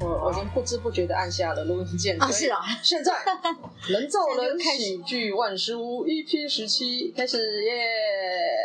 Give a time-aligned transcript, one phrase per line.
[0.00, 3.12] 我我已经不知不觉的按下了录音键啊，是啊，现在
[3.88, 7.72] 人造人喜剧万事屋 EP 十七开始耶!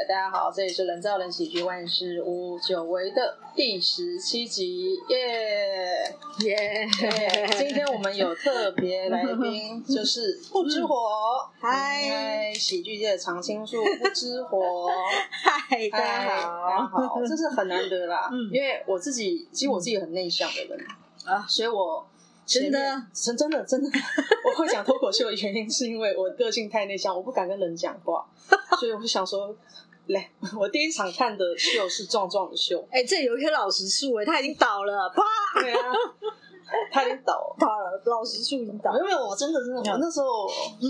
[0.07, 6.15] 大家好，这里是人造人喜剧万事屋久违的第十七集耶
[6.46, 6.87] 耶！
[7.58, 10.96] 今天我们有特别来宾，就是不知火，
[11.60, 14.87] 嗨、嗯，喜剧界的常青树不知火，
[15.44, 20.86] 嗨，大家好，大家好，这是很难得啦，嗯、因为我自己其实我自己很内向的人。
[21.26, 22.08] 啊，所以我
[22.46, 22.80] 真的，
[23.14, 23.90] 真真的真的，
[24.46, 28.26] 我会讲脱口秀的原因是因为我个性太内向，我不敢跟人讲话，
[28.80, 29.56] 所以我就想说，
[30.08, 30.30] 来，
[30.60, 35.92] 我第一场看的秀是壮壮的秀，哎、欸，这有一棵老实树，哎，他已经倒了，啪，对啊，
[36.92, 40.48] 它已经倒，倒了，老实树已经倒了，没有我真的真的，我那时候
[40.82, 40.88] 嗯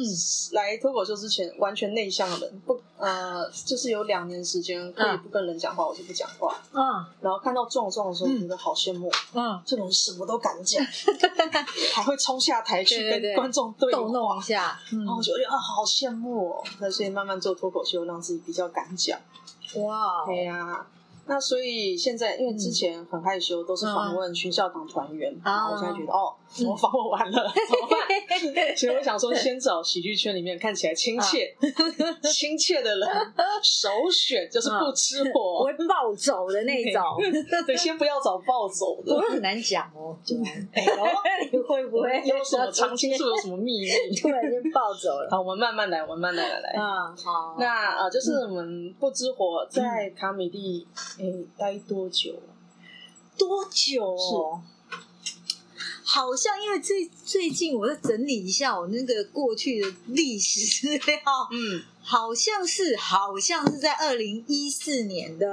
[0.54, 2.80] 来脱口秀之前完全内向的人不。
[2.98, 6.56] 呃，就是有两年时间可以不跟人讲话，嗯、我就不讲话。
[6.72, 9.12] 嗯，然后看到壮壮的时候，觉得好羡慕。
[9.34, 14.80] 嗯，这种人什么都敢讲，嗯、 还会冲下台去跟观众对弄一下。
[14.94, 16.64] 嗯、然后我觉得啊，好羡慕哦。
[16.80, 19.20] 那所以慢慢做脱口秀，让自己比较敢讲。
[19.76, 20.88] 哇，对呀、啊。
[21.28, 26.36] 那所以现在，因为之前很害羞，都是访问军校党团员，然后我现在觉得哦，
[26.66, 28.76] 我访问完了 怎么办？
[28.78, 31.54] 所以我想说，先找喜剧圈里面看起来亲切、
[32.32, 33.10] 亲切的人，
[33.62, 37.02] 首选就是不知火，不会暴走的那种。
[37.66, 40.18] 对，先不要找暴走的，我很难讲哦。
[40.74, 44.16] 哎你会不会有什么常青树有什么秘密？
[44.22, 45.28] 突然间暴走了。
[45.30, 46.74] 好，我们慢慢来，我们慢慢来来。
[46.78, 47.56] 嗯，好。
[47.60, 50.88] 那呃，就是我们不知火在卡米蒂。
[51.20, 52.34] 哎、欸，待多久？
[53.38, 54.16] 多久
[56.06, 61.18] 好像因为最最近我在整理一下我那个过去的历史资料，
[61.52, 65.50] 嗯，好像是好像是在二零一四年的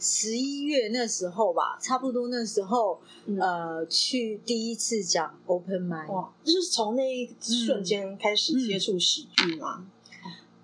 [0.00, 9.76] 十一月那时候吧，差不多那时候，嗯、呃，去第一次讲 open mic，哇，就是从那一瞬间开始接触喜剧吗？
[9.78, 9.90] 嗯嗯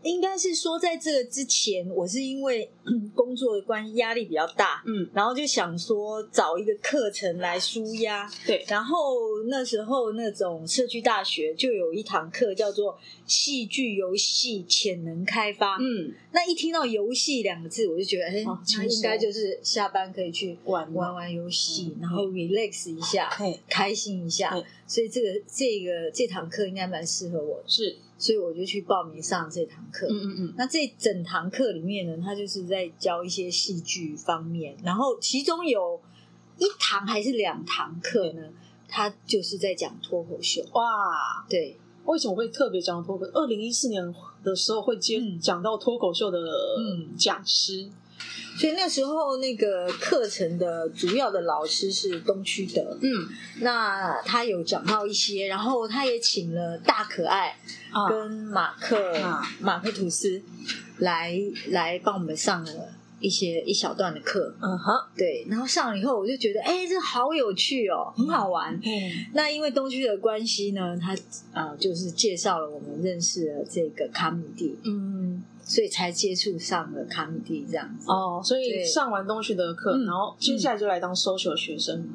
[0.02, 2.70] 应该是说，在这个之前，我是因为
[3.14, 8.64] 工作的关系压力比较大，嗯，然后就想说找一个课程来舒压，对。
[8.68, 18.44] 然后那时候那种社区大学就有一堂课叫做戏剧游戏潜能开发，嗯，那一听到游戏两个字，我就觉得，哎，
[18.76, 23.30] 那应该就是下班可以去玩玩玩游戏，然后 relax 一下，
[23.68, 24.50] 开心一下。
[24.86, 27.96] 所以这个这个这堂课应该蛮适合我，是。
[28.20, 30.06] 所以我就去报名上这堂课。
[30.08, 30.54] 嗯嗯嗯。
[30.56, 36.00] 那这整堂课里面呢，他就是在教一些戏剧方面，然后其中有
[36.58, 38.42] 一堂还是两堂课呢，
[38.86, 40.62] 他就是在讲脱口秀。
[40.74, 43.30] 哇，对，为什么会特别讲脱口秀？
[43.32, 44.14] 二零一四年
[44.44, 46.38] 的时候会接讲到脱口秀的
[47.16, 47.84] 讲师。
[47.86, 47.92] 嗯
[48.58, 53.08] 所以那时候那个课程的主要的老师是东区的，嗯，
[53.60, 57.56] 那他有讲到一些，然后他也请了大可爱
[58.08, 60.42] 跟马克、啊、马克吐斯
[60.98, 68.74] 来来帮我们上了一些一小段的课，嗯哼，对，然后上了以后我就觉得，哎，这好有趣哦，很好玩。
[68.74, 68.90] 嗯，
[69.34, 71.12] 那因为东区的关系呢，他
[71.52, 75.44] 啊、呃、就是介绍了我们认识了这个卡米蒂，嗯。
[75.62, 82.08] 所以才接触上了卡米蒂这样子哦，所以上完东区的课，然后接下来就来当 social 学生。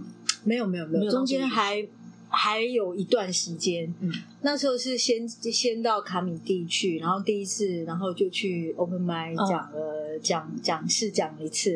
[0.43, 1.87] 没有没有没有，中间还
[2.27, 3.93] 还有一段时间。
[4.01, 4.11] 嗯，
[4.45, 10.05] 那时候是先先到卡米蒂去，然后第一次，然后就去 open mic 讲了。
[10.23, 11.71] 讲讲试讲了一次，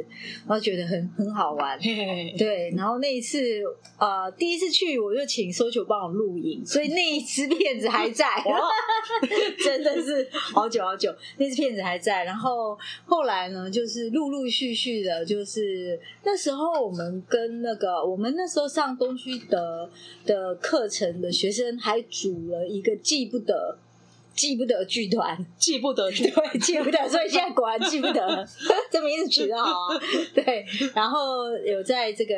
[0.48, 2.72] 然后觉得很很好玩，嘿嘿嘿对。
[2.78, 3.62] 然后那一次，
[3.98, 8.26] 呃，第一次去我就请 Socho 帮我录影，所以那一支片子还在，
[9.62, 12.24] 真的是好久好久，那支片子还在。
[12.24, 19.90] 然后后来呢，就是陆陆续续的，就是那时候我们跟那个我们那时候上东区德
[20.26, 23.78] 的课程的学生还组了一个记不得。
[24.36, 28.48] 记不得剧团，记不得剧团， 对，记不得，所以现在果然记不得，
[28.90, 30.00] 这名字取得好啊。
[30.34, 32.36] 对，然后有在这个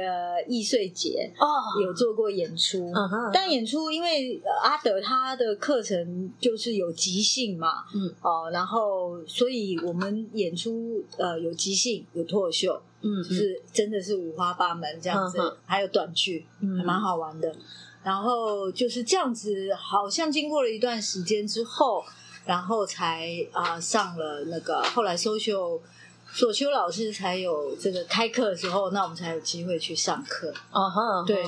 [0.48, 1.46] 易碎节哦，
[1.84, 8.12] 有做过演出，嗯，但演出因为阿德他的课程就是有即兴嘛，嗯。
[8.24, 15.38] 哦，然后所以我们演出呃有即兴，有脱口秀，嗯，就是真的是五花八门这样子，
[15.68, 17.56] 还有短剧，嗯，还蛮好玩的。
[18.04, 22.04] 然后就是这样子，好像经过了一段时间之后，
[22.46, 25.80] 然后才啊、呃、上了那个后来 social
[26.34, 30.52] 索秋老师才有这个开课的时候，那我们才有机会去上课。
[30.72, 31.28] 啊哈、uh，huh, uh.
[31.28, 31.46] 对，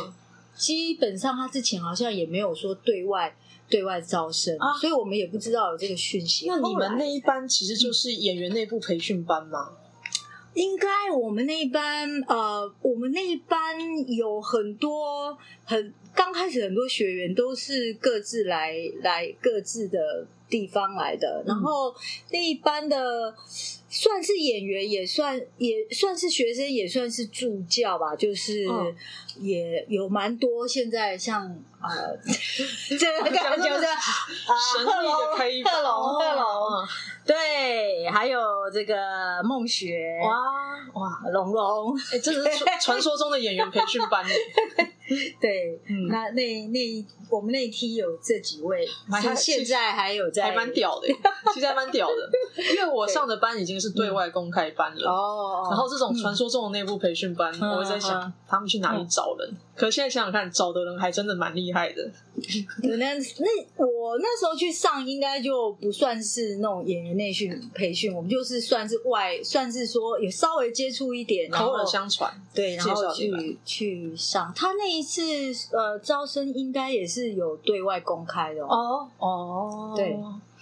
[0.55, 3.35] 基本上他之前好像也没有说对外
[3.69, 4.81] 对外招生啊，uh huh.
[4.81, 6.45] 所以我们也不知道有这个讯息。
[6.47, 9.71] 那你们那一班其实就是演员内部培训班吗？
[10.53, 13.75] 应该我们那一班，呃，我们那一班
[14.07, 15.35] 有很多
[15.65, 21.93] 很刚开始很多学员都是各自来来各自的地方来的，然后
[22.31, 23.33] 那一班的
[23.89, 28.67] 算是演员，也算也算是学生，也算是助教吧，就是
[29.39, 31.43] 也有蛮多现在像
[31.81, 32.17] 呃，
[32.97, 33.95] 这个感觉是啊，
[34.75, 36.87] 神秘的贺龙贺龙。
[37.25, 38.39] 对，还有
[38.73, 38.95] 这个
[39.43, 40.19] 梦雪。
[40.23, 40.63] 哇。
[40.93, 42.43] 哇龙龙，哎，这是
[42.79, 44.23] 传说中的演员培训班。
[45.41, 51.07] 对，嗯、那那那我们那一梯有这几位，他现在还有在，还蛮屌的，
[51.53, 52.29] 其实还蛮屌的。
[52.75, 59.49] 因为我上的班已经是对外公开班了，哦，然后这种传说中的内部培训班，嗯、我在想、嗯、他们去哪里找人。
[59.49, 62.09] 嗯、可现在想想看，找的人还真的蛮厉害的。
[62.83, 74.93] 那那我那时候去上，应该就不算是那种演员内训培训，我们就是算是外，算是说有稍微接触一点，口耳相传，对，然后去去上他那。
[74.93, 75.23] 一次
[75.75, 80.15] 呃，招生应该也是有对外公开的哦哦，对，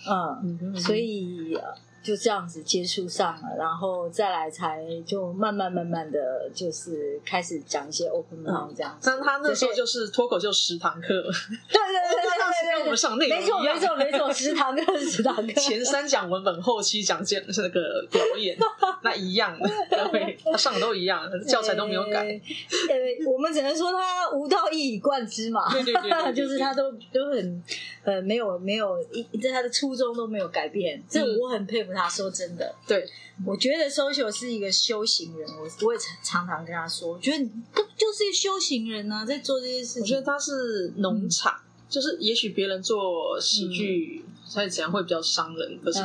[0.10, 1.54] 嗯，嗯所以。
[2.04, 9.10] 就这样子接触上了，然后再来才就慢慢慢慢的就是开始讲一些 open mind 这样子。
[9.10, 18.58] 但他那时候就是脱口秀十堂课，对对对对对，跟我们上那个没错没错没错，十堂课十堂课，前三讲文本，后期讲这那个表演，
[19.04, 19.70] 那一样，的，
[20.44, 22.26] 他上的都一样，教材都没有改。
[22.26, 27.64] 呃，我们只能说他无道一以贯之嘛，对对对， 就是他都都很
[28.04, 31.91] 呃没有没有一在他的初衷都没有改变，这我很佩服。
[31.94, 33.08] 他说：“真的，对，
[33.46, 37.50] 我觉得 social 是一个修行人，我我也常常跟他说，我觉得你
[37.98, 40.02] 就是一个修行人呢、啊，在做这些事情。
[40.02, 44.24] 我觉得他是农场，嗯、就是也许别人做喜剧，
[44.54, 46.00] 他怎样会比较伤人，可是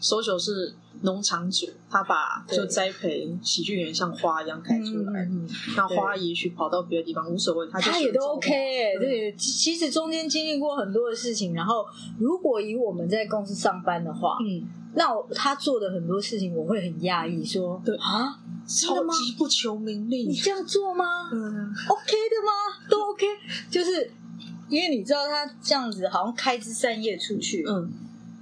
[0.00, 8.98] social 是。”农场主，他把就栽培喜剧演员像花一样开出来，嗯、那花也许跑到别的地方无所谓，他他也都 OK、欸。
[8.98, 11.86] 对，其实中间经历过很多的事情，然后
[12.18, 14.66] 如果以我们在公司上班的话，嗯，
[14.96, 21.30] 那他做的很多事情我会很讶异，说对啊，超级不求名利，你这样做吗？
[21.32, 21.38] 嗯
[21.88, 22.88] ，OK 的吗？
[22.90, 23.24] 都 OK，
[23.70, 24.10] 就是
[24.68, 27.92] 因为你知道他这样子好像开枝散叶出去，嗯。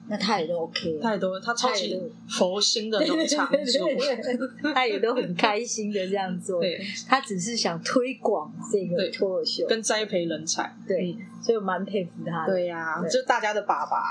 [0.09, 6.61] 那他也都 OK，他也都他超级佛心的农场主，他也都很开心的这样做。
[6.61, 10.73] 对，他只是想推广这个脱口秀，跟栽培人才。
[10.87, 12.53] 对，所以我蛮佩服他的。
[12.53, 14.03] 对呀，就大家的爸爸。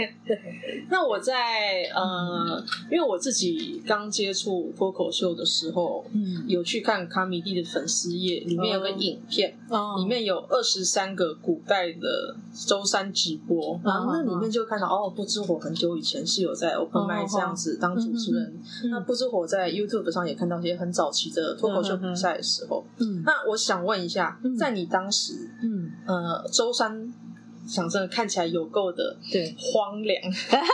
[0.88, 1.34] 那我在
[1.94, 9.54] 呃，因为我自己刚接触脱口秀的时候，嗯，有去看卡米蒂的粉丝页，里面有个影片，
[9.98, 12.34] 里面有二十三个古代的
[12.66, 15.02] 周三直播，然后那里面就看到哦。
[15.02, 18.54] 哦，不知火很久以前是有在 Open Mic 这样子当主持人。
[18.88, 22.84] 那不知火在 YouTube 上也看到一些很早期的脱口秀比赛的时候。
[22.98, 27.12] 嗯，那我想问一下，嗯、在你当时，嗯呃，舟山。
[27.64, 30.20] 想真的看起来有够的对荒凉，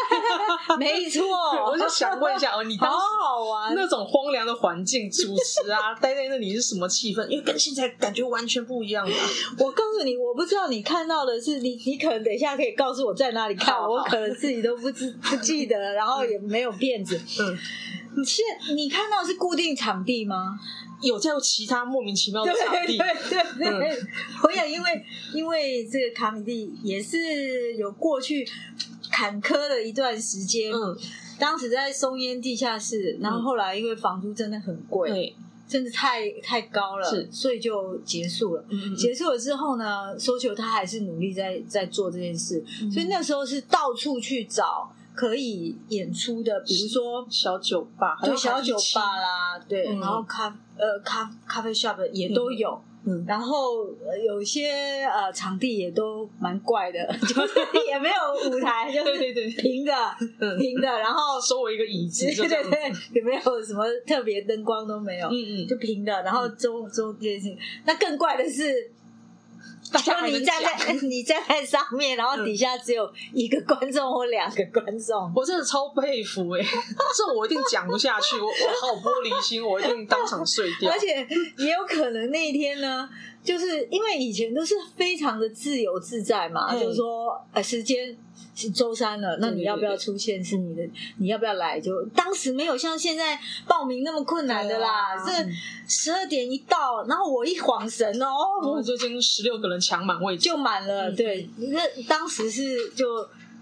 [0.80, 1.22] 没错。
[1.70, 7.26] 我就想问一下哦，你当时好玩那种荒凉的环境，主持啊， 待在那里是什么气氛？
[7.28, 9.12] 因为跟现在感觉完全不一样啊！
[9.58, 17.20] 我告诉你，我不知道你看到的是你，你可能等一下可以告诉我在哪里看，我可能自己都不知不记得，然后也没有辫子。
[17.38, 17.58] 嗯，
[18.16, 18.42] 你现
[18.74, 20.58] 你看到的是固定场地吗？
[21.00, 24.08] 有在其他莫名其妙的场地，对对对，对，嗯、
[24.42, 28.48] 我想因为因为这个卡米蒂也是有过去
[29.10, 30.96] 坎坷的一段时间，嗯，
[31.38, 38.64] 当时在松烟地下室，然后后来因为房租真的很贵，对、嗯，真的太太高了，是，所以就结束了。
[38.96, 44.92] 结束了之后呢，SOCIAL 他还是努力在在做这件事，嗯、所以那时候是到处去找。
[45.18, 50.46] 可以演出的，比如说小酒吧，对小酒吧啦，对，然后咖
[50.76, 53.88] 呃咖咖啡 shop 也都有，嗯，然后
[54.24, 54.70] 有些
[55.06, 57.58] 呃场地也都蛮怪的， 就是
[57.88, 59.60] 也没有舞台，就是 对对对。
[59.60, 59.92] 平的，
[60.60, 67.48] 平的，然后收我一个椅子，对对对，也没有什么特别灯光都没有，嗯嗯，就平的，然后中中间是，
[67.84, 68.92] 那更怪的是。
[69.92, 76.60] 就你站在你站在上面，然后底下只有一个观众或两个观众，我真的超佩服哎！
[77.16, 80.90] 这我一定讲不下去，我我好玻璃心，我一定当场碎掉。
[80.92, 81.26] 而且
[81.56, 83.08] 也有可能那一天呢，
[83.42, 88.16] 就是因为以前都是非常的自由自在嘛，就是说呃时间。
[88.58, 90.42] 是周三了，那你要不要出现？
[90.44, 90.82] 是你的，
[91.18, 91.80] 你要不要来？
[91.80, 93.38] 就当时没有像现在
[93.68, 95.16] 报名那么困难的啦。
[95.24, 95.30] 这
[95.86, 98.28] 十二点一到，然后我一晃神哦，
[98.62, 101.12] 我就已经十六个人抢满位置，就满了。
[101.12, 103.08] 对，那当时是就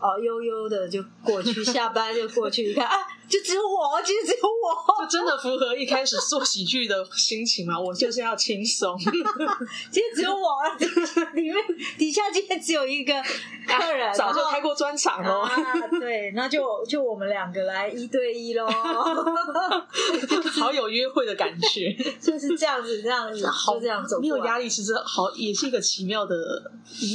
[0.01, 2.95] 哦悠悠的就过去， 下班就过去，一看啊。
[3.29, 7.79] 就只有我，其实只有我，就真的符合一开始做喜剧的心情嘛？
[7.79, 8.97] 我就是要轻松，
[9.91, 10.63] 其实只有我，
[11.35, 11.57] 里面
[11.99, 13.13] 底下今天只有一个
[13.67, 15.41] 客人， 早就开过专场喽。
[15.41, 15.51] 啊，
[15.99, 18.67] 对，那就就我们两个来一对一喽，
[20.61, 26.37] 好有约会的感觉，就是这样子，这样子，就这样走，没有压力，其实好，也是一个奇妙的。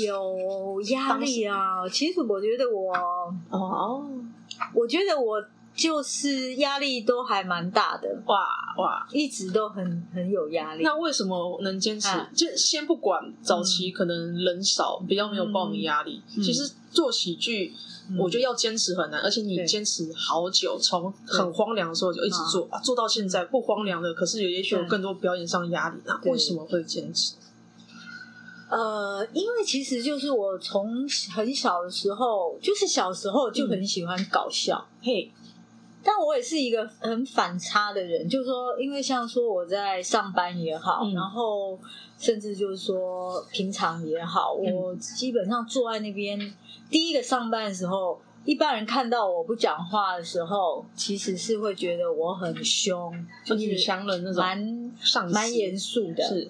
[0.03, 2.93] 有压力啊，其实我觉得我
[3.49, 4.05] 哦，
[4.75, 5.41] 我觉得我。
[5.73, 8.37] 就是压力都还蛮大的，哇
[8.77, 10.83] 哇，一直都很很有压力。
[10.83, 12.09] 那为什么能坚持？
[12.09, 16.21] 啊、就先不管早期可能人少，嗯、比较没有报名压力。
[16.35, 17.73] 嗯、其实做喜剧，
[18.09, 24.13] 嗯、我觉得要坚持很难，而且你坚持好久，从很荒凉的时候就一直做，啊、做到现在不荒凉的。
[24.13, 27.35] 可是有也许有更多表演上压力，那为什么会坚持？
[28.69, 35.31] 呃，因为其实就是我从很小的时候，就是小时候就很喜欢搞笑，嗯、嘿。
[36.03, 41.77] 但我也是一个很反差的人，就是说，因为像说我在上班也好，嗯、然后
[42.17, 46.39] 甚至就是说平常也好，嗯、我基本上坐在那边，
[46.89, 53.13] 第一个上班的时候，一般人看到我不讲话的时候，其实是会觉得我很凶，
[53.45, 54.91] 就是女强人那种，蛮
[55.31, 56.45] 蛮严肃的，是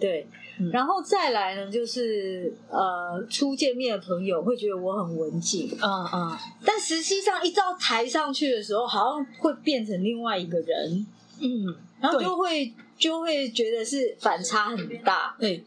[0.63, 0.72] 对。
[0.72, 11.06] 然后再来呢，就是呃，初见面的朋友会觉得我很文静，嗯嗯，但实际上一到台上去的时候，好像会变成另外一个人，
[11.39, 15.63] 嗯，然后就会就会觉得是反差很大，对。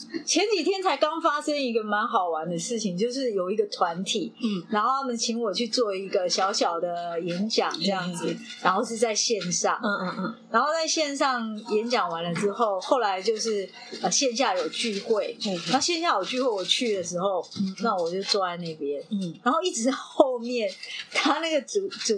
[0.24, 13.68] 前几天才刚发生一个蛮好玩的事情，就是有一个团体，嗯，然后他们请我去做一个小小的演讲，这样子，然后是在线上，嗯嗯嗯，然后在线上演讲完了之后，后来就是
[14.00, 20.70] 呃线下有聚会，嗯，然后线下有聚会，我去的时候，嗯，那我就坐在那边，嗯，然后一直后面，
[21.12, 22.14] 他那个主主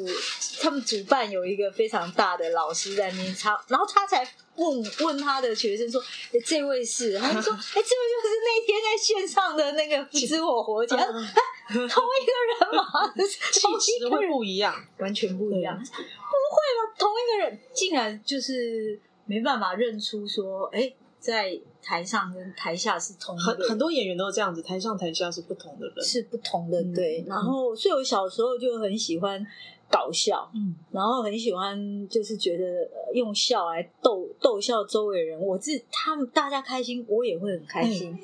[0.61, 4.27] 他们主办有一个非常大的老师在那边唱，然后他才。
[4.57, 6.01] 问问他的学生说
[6.33, 13.13] ：“哎，这位是？”他说：“哎，这位就是那天在线上的那个不知我活讲，同一个人吗？
[13.21, 15.77] 气质会不一样，完全不一样。
[15.77, 16.95] 不会吧？
[16.99, 23.37] 同一个人竟然就是没办法认出说，哎，在台上跟台下是同。
[23.39, 26.81] 很很多演员都是这样子，台上台下是不同的人，是不同的。
[26.95, 29.45] 对，然后所以我小时候就很喜欢。”
[29.91, 35.41] 搞笑，嗯，然后很喜欢，就是觉得用笑来逗逗笑周围人。
[35.41, 38.19] 我自他们大家开心，我也会很开心。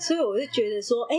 [0.00, 1.16] 所以我就觉得说，哎，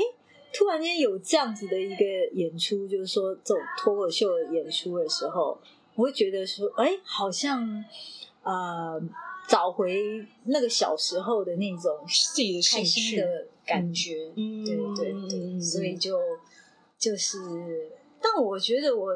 [0.54, 5.58] 突然间有这样子的一个演出，就是说这种脱口秀的演出的时候，
[5.96, 7.84] 我会觉得说，哎，好像
[8.44, 9.02] 呃
[9.48, 14.32] 找回那个小时候的那种自己的开心的感觉。
[14.36, 16.20] 嗯，对对对，所以就
[16.98, 17.38] 就是，
[18.22, 19.16] 但我觉得我。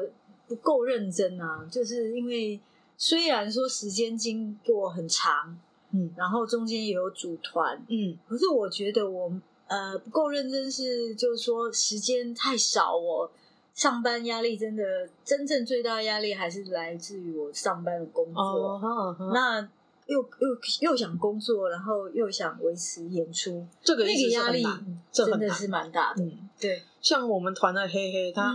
[0.50, 2.58] 不够认真啊，就是因为
[2.96, 5.56] 虽然说时间经过很长，
[5.92, 9.32] 嗯，然后中间也有组团，嗯，可是我觉得我
[9.68, 13.30] 呃不够认真，是就是说时间太少，我
[13.74, 14.82] 上班压力真的
[15.24, 19.60] 真正最大的压力还是来自于我上班的工作，哦、那
[20.06, 24.66] 又又又想工作，然后又想维持演出，这个那个压力
[25.12, 28.52] 真的是蛮大的，嗯，对，像我们团的黑黑他，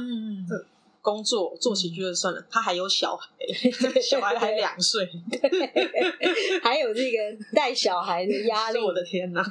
[1.06, 3.30] 工作做喜剧就算了，他还有小孩，
[4.02, 5.08] 小孩还两岁，
[6.64, 7.18] 还有这个
[7.54, 9.44] 带小孩的压力， 我的天哪！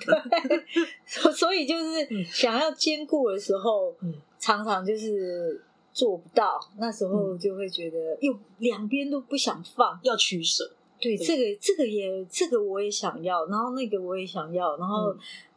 [1.32, 3.94] 所以就是想要兼顾的时候，
[4.40, 6.58] 常常就是做不到。
[6.78, 10.68] 那时候就会觉得，又两边都不想放，要取舍。
[11.00, 15.14] 对，这个这个也这个我也想要，然后那个我也想要，然后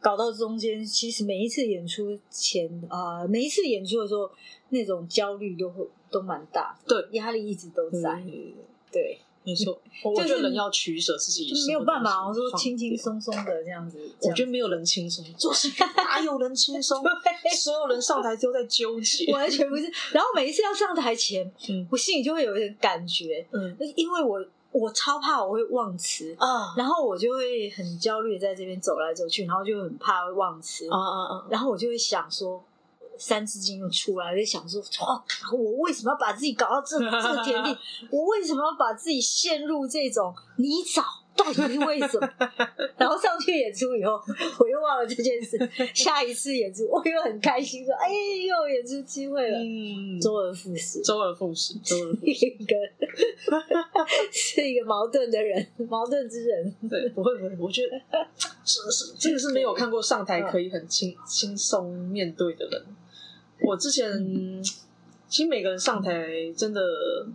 [0.08, 4.30] 搞到中间，其实每一次演出前啊，每一次演出的时候。
[4.70, 8.22] 那种焦虑都会都蛮大，对，压力一直都在，
[8.92, 9.80] 对，没错。
[10.04, 13.98] 我觉得人要取舍自己，没有办法，我说轻轻松松的这样子。
[14.24, 17.02] 我觉得没有人轻松，做事哪有人轻松？
[17.56, 19.84] 所有人上台都在纠结，完全不是。
[20.12, 21.50] 然后每一次要上台前，
[21.90, 24.46] 我心里就会有一点感觉，嗯，因为我
[24.78, 32.64] 我超怕我会忘词啊，然后我就会很焦虑，在这边走来走去，然后就很怕会忘词，啊啊啊，然后我就会想说。
[33.20, 37.76] 三字经又出来，就想说：哇，我为什么要把自己搞到这这个田地？
[38.12, 41.02] 我为什么要把自己陷入这种泥沼？
[41.38, 42.30] 到底是为什么？
[42.98, 44.20] 然后上去演出以后，
[44.60, 45.58] 我又忘了这件事。
[45.94, 49.60] 下一次演出，我又很开心，说：哎，又有演出机会了。
[49.60, 52.32] 嗯，周而复始，周而复始，周而复始。
[52.32, 52.76] 一个
[54.32, 56.76] 是一个矛盾的人，矛盾之人。
[56.90, 58.00] 对，不会不会，我觉得
[58.66, 62.86] 是是，这个是没有看过上台可以很轻轻松面对的人。
[63.62, 64.08] 我之前
[65.30, 66.12] 其实每个人上台
[66.56, 66.82] 真的，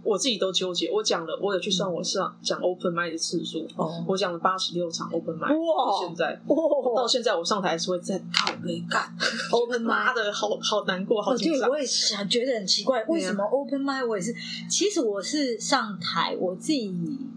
[0.02, 0.90] 我自己都纠结。
[0.90, 5.48] 我讲了，我有去算我上讲 open mic 的次数，哦、我讲了八十六场 open mic。
[5.48, 6.00] 哇！
[6.00, 6.56] 现在哇，
[6.96, 9.14] 到现在我上台还是会再靠背干
[9.50, 11.68] open mic 的，好好难过，好紧张。
[11.68, 14.34] 我也想觉得很奇怪，为什么 open mic 我也是？
[14.70, 16.90] 其实我是上台，我自己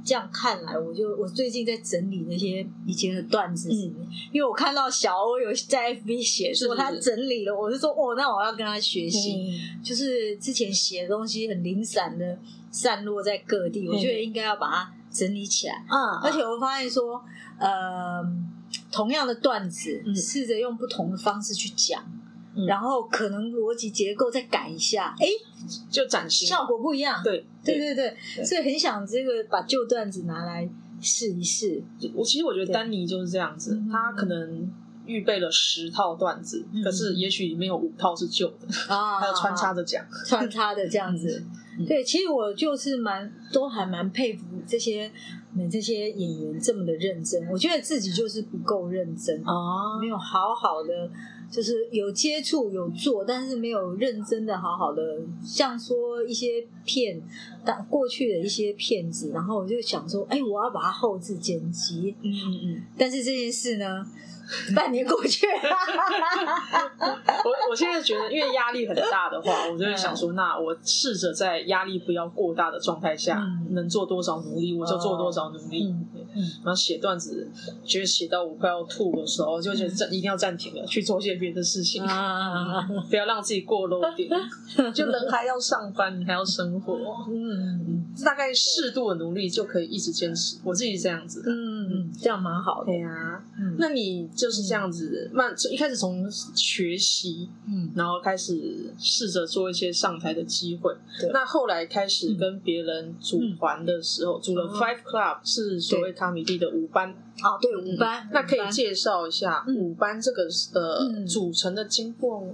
[0.05, 10.39] 这样看来，我就我最近在整理那些以前的段子，嗯，因为我看到小欧有在 FB 写说他整理了，我就说哦，那我要跟他学习，嗯、就是。
[10.45, 12.37] 之前写的东西很零散的
[12.69, 15.73] 散落在各地，我觉得应该要把它整理起来。
[15.89, 17.19] 嗯，而且我发现说，
[17.57, 18.21] 呃，
[18.91, 21.99] 同样的段子，试着用不同的方式去讲，
[22.67, 25.25] 然后可能逻辑结构再改一下，哎，
[25.89, 27.19] 就崭新，效果不一样。
[27.23, 30.69] 对，对对对，所以很想这个把旧段子拿来
[31.01, 31.81] 试一试。
[32.13, 34.71] 我其实我觉得丹尼就是这样子，他可能。
[35.05, 41.43] 预备了十套段子，嗯、可是也许里面有五套是旧的，啊、还有穿插着讲，穿插的这样子。
[41.77, 45.11] 嗯、对，其实我就是蛮都还蛮佩服这些
[45.55, 47.45] 你这些演员这么的认真。
[47.49, 51.11] 我觉得自己就是不够认真啊，没有好好的，
[51.51, 57.21] 就是有接触有做，但是没有认真的好好的，像说一些片，
[57.65, 64.05] 但过去的一些片子，然后我就想说，哎，我要把它后置剪辑，嗯嗯嗯，但是这件事呢？
[64.75, 65.53] 半年过去了，
[67.43, 75.93] 我我现在觉得，因为压力很大的话， 我就会想说，那我试着在压力不要过大的状态下，能做多少努力，我就做多少努力。
[76.63, 77.49] 然后写段子，
[77.85, 82.03] 觉得写到我快要吐的时候，就觉得暂一定要暂停了，去做些别的事情，
[83.09, 84.29] 不要让自己过 loading。
[84.93, 86.93] 就人还要上班，你还要生活，
[87.29, 90.57] 嗯，大概适度的努力就可以一直坚持。
[90.65, 92.87] 我自己是这样子，嗯嗯，这样蛮好的。
[92.87, 93.41] 对啊，
[93.77, 94.29] 那你。
[94.35, 100.93] 就是这样子，慢一开始从学习，嗯，然后开始试着做一些上台的机会。
[101.19, 107.15] 对，那后来开始跟别人组团的时候，组了 Five Club，是所谓卡米蒂的五班。
[107.41, 108.29] 啊，对，五班。
[108.31, 112.53] 那可以介绍一下五班这个的组成的经过吗？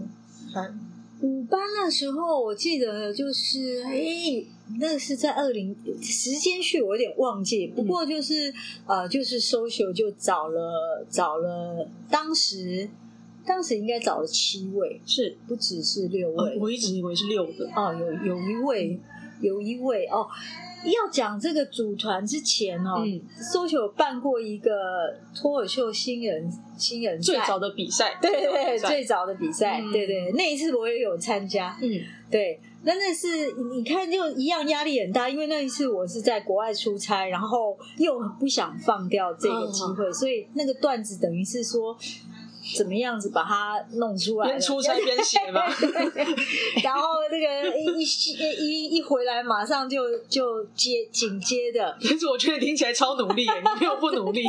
[1.22, 4.44] 五班那时候，我记得就是，哎，
[4.80, 7.68] 那是在二零时间序，我有点忘记。
[7.68, 8.50] 不过就是，
[8.88, 12.90] 嗯、呃，就是 social 就找了找了，当时
[13.46, 16.56] 当时应该找了七位，是不只是六位？
[16.56, 17.70] 哦、我一直以为是六个。
[17.76, 19.00] 哦，有有一位，
[19.42, 20.28] 有一位哦。
[20.86, 23.04] 要讲这个组团之前哦
[23.54, 24.72] ，social 有办过一个
[25.36, 31.90] 脱口秀新人新人最早的比赛，对对对，最早的比赛，对对，那一次我也有参加，嗯，
[32.30, 41.98] 对，那那是你看就一样压力很大，因为那一次我是在国外出差，然后又不想放掉这个机会，所以那个段子等于是说。
[42.76, 44.48] 怎么样子把它弄出来？
[44.48, 45.62] 边出差边写嘛。
[46.84, 51.98] 然后那个一一一一回来，马上就就接紧接的。
[52.02, 54.44] 其实我觉得听起来超努力，你没有不努力。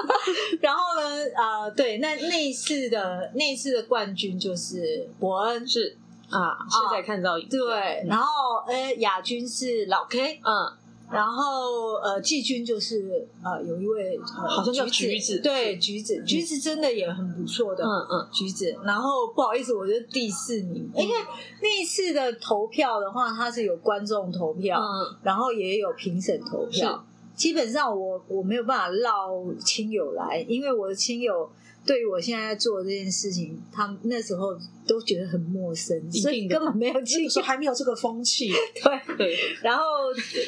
[0.60, 5.96] 然后呢，啊、呃，对，那那一次的那一次的冠军就是伯恩，是
[6.30, 8.26] 啊，现在看到、啊、对，然后
[8.66, 10.83] 呃，亚军是老 K，嗯。
[11.10, 18.74] 然后呃，季军就是呃，有一位好像叫橘子，对，橘子，橘子真的也很不错的，嗯嗯，橘子。
[18.84, 21.14] 然后不好意思，我是第四名，因为
[21.62, 27.04] 那一次的投票的话，它是有观众投票，嗯，然后也有评审投票。
[27.34, 31.50] 基本上我我没有办法绕亲友来，因为我的亲友。
[31.86, 38.50] 对于我现在在做的这件事情，他们那时候都觉得很陌生，所以根本没有进去，还没有这个风气。
[38.82, 39.84] 对对，然后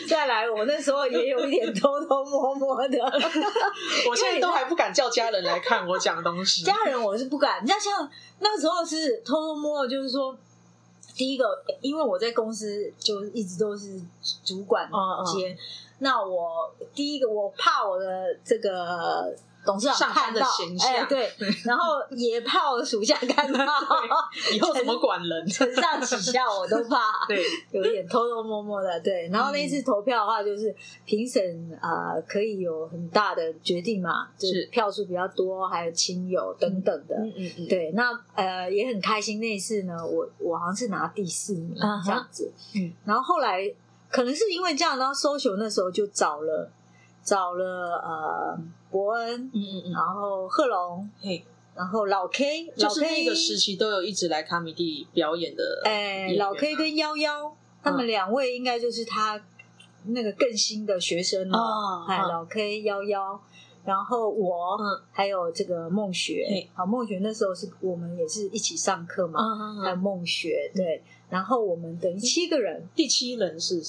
[0.09, 2.99] 再来，我那时候也有一点偷偷摸摸的。
[4.09, 6.65] 我现在都还不敢叫家人来看我讲东西。
[6.65, 10.35] 家人我是不敢，你像像那时候是偷偷摸摸，就是说，
[11.15, 11.45] 第一个，
[11.83, 14.01] 因为我在公司就一直都是
[14.43, 14.89] 主管
[15.35, 15.55] 兼，
[15.99, 19.37] 那我第一个我怕我的这个。
[19.67, 20.47] 董事长看到，
[20.87, 21.31] 哎，对，
[21.67, 23.65] 然后也怕我属下看到，
[24.55, 25.47] 以后怎么 管人？
[25.49, 29.29] 承上启下我都怕， 对，有点偷偷摸摸的，对。
[29.33, 30.75] 然后那次投票的话，就是
[31.05, 31.43] 评审
[31.81, 37.91] 啊，可以有很大的决定嘛，就是票数比较多，还有亲友等等的，嗯嗯嗯，对。
[37.93, 41.75] 那呃也很开心，那一次呢，我我好像是拿第四名
[42.05, 42.93] 这样子，嗯。
[43.05, 43.73] 然后后来
[44.11, 46.71] 可能是因为这样，然后 social 那时候就找了
[47.27, 48.59] 找了呃。
[48.89, 59.39] 伯恩，嗯嗯嗯，然后贺龙，嘿，然后老 K，就是那个时期都有一直来卡米蒂表演的，哎，老 K 跟幺幺，他们两位应该就是他
[60.07, 63.39] 那个更新的学生哦，哎，老 K 幺幺，
[63.85, 69.41] 然后我，嗯，还有这个梦雪，好，梦雪那时候是我们也是一起上课嘛，
[69.83, 73.83] 还有梦雪，对，然后我们等于七个人，第七人是，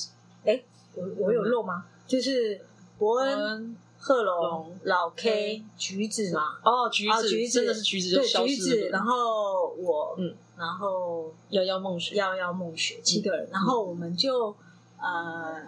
[0.43, 0.61] 哎，
[0.95, 1.85] 我我有漏吗？
[2.05, 2.59] 就是
[2.97, 14.55] 伯恩、贺龙、老 K、橘子嘛，哦，橘子，橘子真的是橘子，对，橘子，然后我，嗯，然后幺幺梦雪，幺幺梦雪，七个人，然后我们就
[14.99, 15.61] 呃，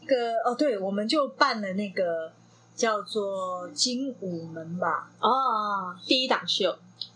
[0.00, 2.32] 一个哦，对，我们就办了那个。
[2.74, 6.74] 叫做精武门吧，哦，第一档秀，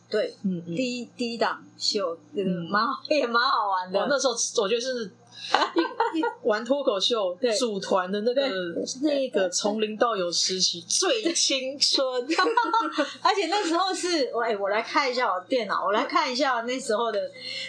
[0.09, 4.07] 对，嗯，第一第一档秀，嗯，蛮也蛮好玩的。
[4.07, 5.11] 那时候我觉得是
[6.15, 8.49] 一玩脱口秀 组团的那个
[9.03, 12.05] 那个从零到有时期 最青春，
[13.23, 17.21] 而且那时候是，哎，我来看一下我电脑，我来看一下那时候的，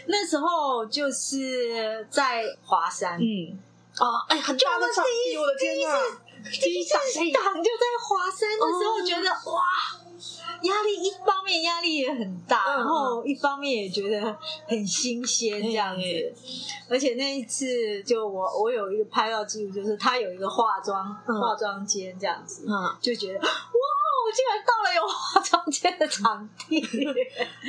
[0.08, 3.58] 那时候就是在华山，嗯，
[4.00, 5.98] 哦，哎，很大的场地，我的天呐。
[6.62, 9.60] 第一次档就在华山的时候，觉得哇，
[11.98, 16.34] 力也很大，然后一方面也觉得很新鲜这样子。
[16.90, 22.66] 而且那一次就我我有一个拍到记录，就是他有一个化妆化妆间这样子，
[23.02, 26.82] 就觉得哇，我竟然到了有化妆间的场地，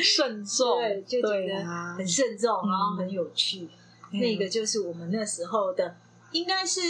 [0.02, 1.64] 慎重， 对，就觉得
[1.96, 3.68] 很慎重，然后很有趣。
[4.10, 5.96] 那个就是我们那时候的。
[6.30, 6.80] 应该是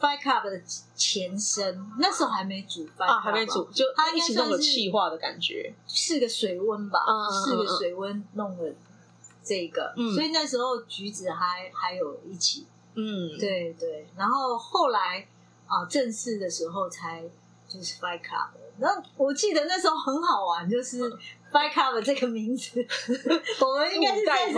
[0.00, 0.60] Fight Club 的
[0.96, 7.00] 前身，那时候还没组 Fight Club 啊，还没组，就他一起弄个气化的感觉，是个水温吧，
[7.46, 8.74] 是个水温弄的
[9.44, 15.24] 这个，嗯、所以那时候橘子还还有一起，嗯，对对，然后后来
[15.66, 17.22] 啊正式的时候才
[17.68, 18.48] 就是 Fight Club，
[18.78, 21.00] 然后我记得那时候很好玩，就是
[21.52, 22.84] Fight Club 这个名字，
[23.60, 24.52] 我们应该是在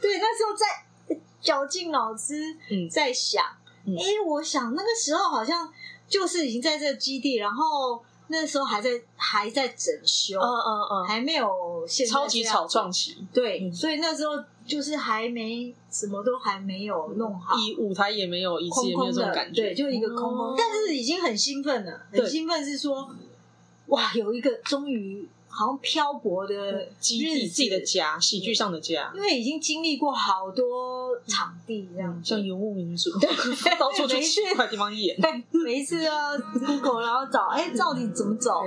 [0.00, 2.56] 对那时候在绞尽脑汁
[2.88, 3.44] 在想。
[3.86, 5.72] 哎、我想那个时候好像
[6.08, 14.32] 就是已经在这个基地，然后那时候还在还在整修，嗯嗯嗯，还没有现在超级草创期，对，嗯、所以那时候
[14.66, 23.10] 就是还没什么都还没有弄好，以舞台也没有，一次也没有这种感觉，对，就一个空空，嗯、但是已经很兴奋了，很兴奋是说，
[23.86, 25.28] 哇，有一个终于。
[25.54, 33.10] 好像漂泊的基地，自己的家，喜剧上的家，因为已经经历过好多场地，这样像游牧民族，
[33.78, 38.62] 到处去奇怪地方演，对，每一次要 Google 然后找，哎，到底怎么走？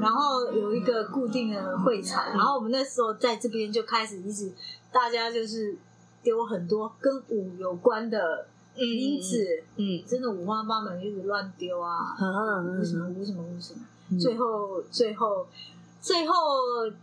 [0.00, 4.52] 然后有一个固定的会场，然后我们那时候在这边就开始一直，
[4.92, 5.76] 大家就是
[6.22, 15.44] 丢很多跟舞有关的因此，嗯，真的五花八门，一直乱丢啊，嗯什么舞什么舞什么，最后最后。
[16.00, 16.34] 最后，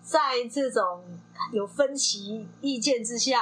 [0.02, 1.04] 在这种
[1.52, 3.40] 有分歧意见之下，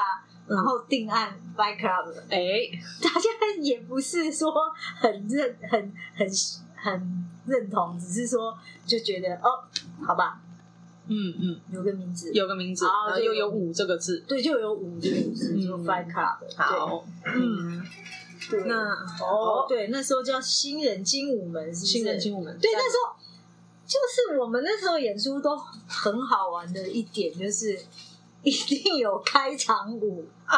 [0.47, 2.13] 然后定案 Fight Club。
[2.29, 2.69] 哎，
[3.01, 3.29] 大家
[3.61, 4.51] 也不是说
[4.99, 6.27] 很认、很、很、
[6.75, 9.63] 很认同，只是说就觉得哦，
[10.05, 10.41] 好吧，
[11.07, 13.49] 嗯嗯，有个名字，有个名字，然后又有。
[13.49, 16.37] 五这个字，对，就有五这个字，就 Fight Club。
[16.57, 17.81] 好，嗯，
[18.65, 18.89] 那
[19.23, 21.85] 哦，对，那时候叫新人精武门，是？
[21.85, 23.24] 新人精武门，对，那时候。
[23.87, 25.55] 就是我们那时候演出都
[25.87, 27.79] 很好玩的一点，就是
[28.45, 30.55] 一定有开场舞啊！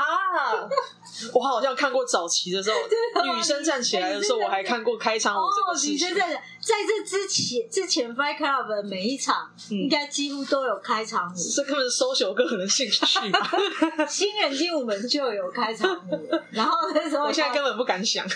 [1.34, 2.78] 我好像看过早期的时候，
[3.34, 5.93] 女生站起来的时候，我还看过开场舞这个事情。
[5.93, 13.39] 女生站在在这之前，之前 Fight Club 的每一场应该几乎都有开场舞，这根本是 social 个人的兴趣吧。
[14.08, 18.28] 新人精武门就有开场舞，然后那时候我现在根本不敢想，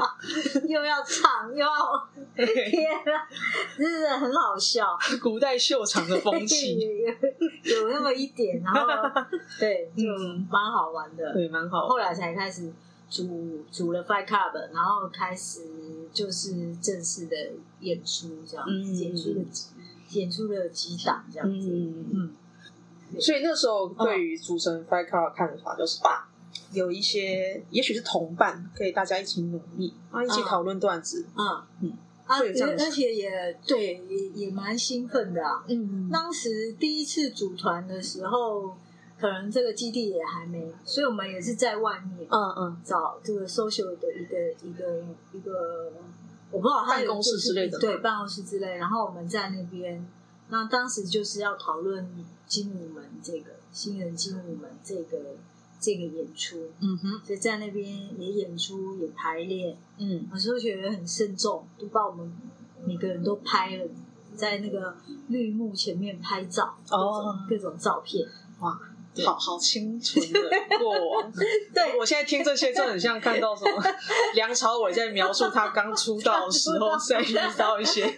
[0.66, 1.70] 又要唱又要
[2.34, 3.28] 天啊，
[3.76, 4.98] 真的很好笑。
[5.22, 6.78] 古代秀场的风气
[7.64, 8.80] 有那么一点，然后
[9.58, 10.04] 对，就
[10.50, 11.88] 蛮好玩的，对，蛮好。
[11.88, 12.70] 后来才开始
[13.08, 15.62] 组组了 Fight Club，然后开始
[16.12, 17.36] 就是正式的
[17.80, 19.40] 演出这样子，演出的
[20.10, 21.68] 演出的几档这样子。
[21.70, 23.20] 嗯嗯。
[23.20, 26.28] 所以那时候对于组成 Fight Club 看法就是啊，
[26.72, 31.26] 有一些也许是同伴，可以大家一起努力啊，一起讨论段子。
[31.36, 31.92] 嗯嗯。
[32.26, 35.64] 啊，而且也对，也也蛮兴奋的啊。
[35.68, 38.76] 嗯，当时第一次组团的时候，
[39.18, 45.92] 可能这个基地也还没，所以我们也是在外面，嗯嗯，找这个 social 的一个一个一个，
[46.50, 48.76] 我不知道他办公室之类的，对，办公室之类。
[48.76, 50.06] 然后我们在那边，
[50.48, 52.08] 那当时就是要讨论
[52.46, 55.18] 精武门这个新人精武门这个。
[55.84, 57.86] 这个演出，嗯哼，所以在那边
[58.18, 62.32] 也演出也排练，嗯，有时候觉得很慎重，都把我们
[62.86, 63.84] 每个人都拍了，
[64.34, 64.96] 在那个
[65.28, 68.26] 绿幕前面拍照，哦，各种照片，
[68.60, 68.80] 哇，
[69.26, 70.40] 好好清纯的
[70.78, 71.30] 过往。
[71.74, 73.84] 对，我现在听这些，就很像看到什么
[74.34, 78.06] 梁朝伟在描述他刚出道的时候，在遇到一些。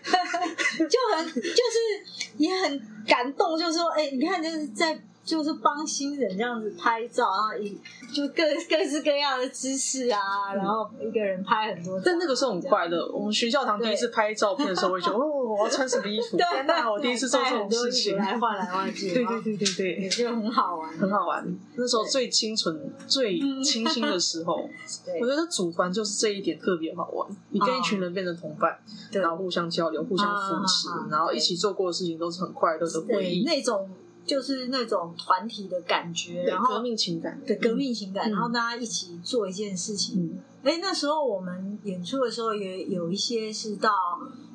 [0.78, 5.02] 就很就是也很感动，就说哎，你看就是在。
[5.26, 7.76] 就是帮新人这样子拍照然后以
[8.14, 12.00] 就各各式各样的姿势啊，然后一个人拍很多。
[12.00, 13.10] 但那个时候很快乐。
[13.12, 16.36] 我们学校堂第一次拍照片的时候，我就 哦，我要穿什么衣服？
[16.36, 19.12] 对，那我第一次做这种事情， 来换来换去。
[19.12, 21.58] 对对对对对，就很好玩，很好玩。
[21.74, 24.54] 那时候最清纯、最清新的时候，
[25.20, 27.28] 我觉得组团就是这一点特别好玩。
[27.50, 28.78] 你跟一群人变成同伴，
[29.10, 33.44] 然后互相交流、互相扶持，然后一起做过的事情都是很快乐的回忆。
[33.44, 33.90] 那种。
[34.26, 40.38] 就是那种团体的感觉，然后革命情感，对革命情感，然后大家一起做一件事情。
[40.62, 43.90] 哎，那时候我们演出的时候也有一些是到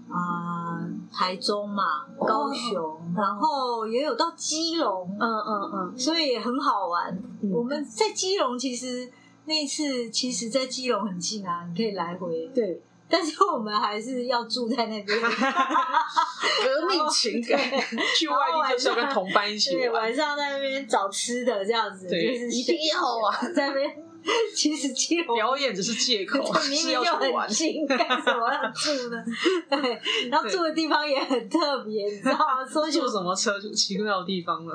[0.09, 7.17] 啊台中嘛、高雄，然后也有到基隆，嗯嗯嗯，所以也很好玩。
[7.51, 9.09] 我们在基隆其实
[9.45, 12.47] 那一次，其实，在基隆很近啊，你可以来回。
[12.53, 12.81] 对。
[13.11, 17.59] 但是我们还是要住在那边， 革命情感。
[18.15, 18.35] 去外
[18.67, 24.10] 地就是要跟同伴一起玩，对，晚上在那边找吃的这样子，对，一定要啊，在那边。
[24.55, 24.89] 其实
[25.23, 29.23] 表演只是借口， 明明就很近，干什么要住呢？
[29.69, 32.65] 对，然后住的地方也很特别，你知道吗？
[32.65, 34.71] 说坐什么车就奇妙的地方呢？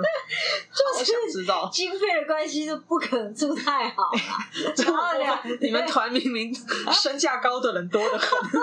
[0.98, 4.74] 就是知道经费的关系，就不可能住太好了。
[4.84, 6.52] 然后两你们团明明
[6.92, 8.60] 身价高的人多得很，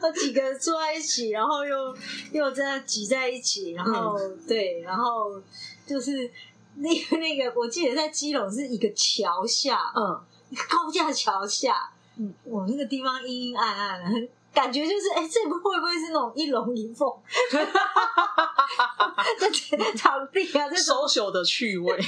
[0.00, 1.96] 那几个人坐在一起，然后又
[2.32, 5.40] 又在挤在一起，然后对，然后
[5.86, 6.30] 就是。
[6.76, 17.08] 那个那个，我记得在基隆是一个桥下，嗯，一 个高架桥下，嗯，我那个地方阴阴暗暗的，感觉就是，哎、欸，这会不会是那种一龙一凤？
[17.08, 17.80] 哈哈
[18.26, 19.24] 哈哈哈！
[19.38, 19.50] 这
[19.94, 21.96] 场地啊，这 social 的趣味。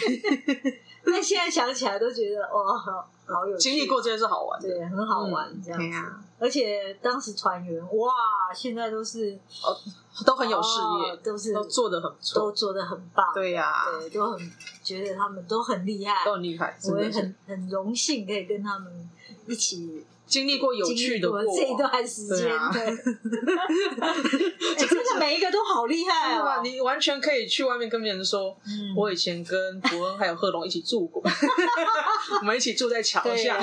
[1.12, 6.12] 那现在想起来都觉得哇，好好有趣，经历过这件事好玩，对，很好玩这样子。
[6.38, 8.12] 而且当时团员哇，
[8.54, 9.74] 现在都是哦
[10.24, 13.26] 都很有事业，都是都做的很不错，都做的很棒。
[13.32, 16.76] 对呀，对，都很觉得他们都很厉害，都很厉害。
[16.90, 19.08] 我也很很荣幸可以跟他们
[19.46, 20.04] 一起。
[20.26, 22.86] 经历过有趣的过这一段时间，对，
[24.86, 26.60] 真的每一个都好厉害啊！
[26.62, 28.56] 你完全可以去外面跟别人说，
[28.96, 31.22] 我以前跟伯恩还有贺龙一起住过，
[32.40, 33.56] 我们一起住在桥下。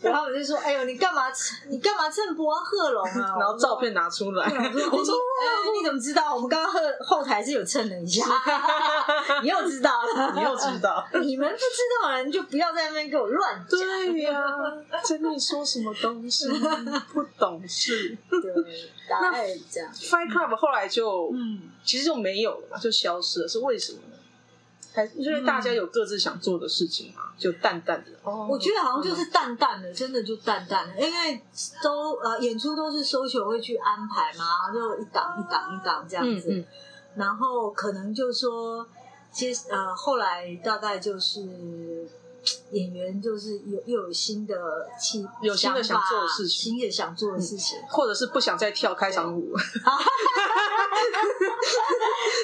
[0.00, 1.22] 然后我就说：“哎呦，你干嘛？
[1.68, 3.14] 你干嘛蹭伯恩贺龙啊？
[3.38, 5.14] ”然后照片拿出来，我说
[5.78, 6.34] ：“你怎么知道？
[6.34, 8.24] 我们刚刚后后台是有蹭了一下，
[9.42, 11.62] 你又知道了，你又知道，你们不知
[12.02, 14.32] 道的人就不要在那边给我乱讲。”对呀，
[15.04, 15.62] 在那里说。
[15.72, 16.46] 什么东西
[17.14, 18.16] 不懂事？
[18.28, 19.90] 对，大概这样。
[19.92, 23.48] Fight Club 后来就，嗯，其实就没有了嘛，就消失了。
[23.48, 24.16] 是为什么呢？
[24.94, 28.10] 还因为大家有各自想做的事情嘛，就淡淡的。
[28.24, 31.40] 哦，我觉得好像就是淡淡的，真的就淡淡的，因为
[31.82, 36.62] 都呃演出都是 social 会去安排嘛，就一档一档一档这样子。
[37.14, 38.86] 然后可能就说，
[39.30, 42.06] 接呃后来大概就是。
[42.72, 44.54] 演员就是有又有新的
[45.00, 49.54] 气，有新的想做的事情，新的想做的事情，或者是不想再跳开场舞。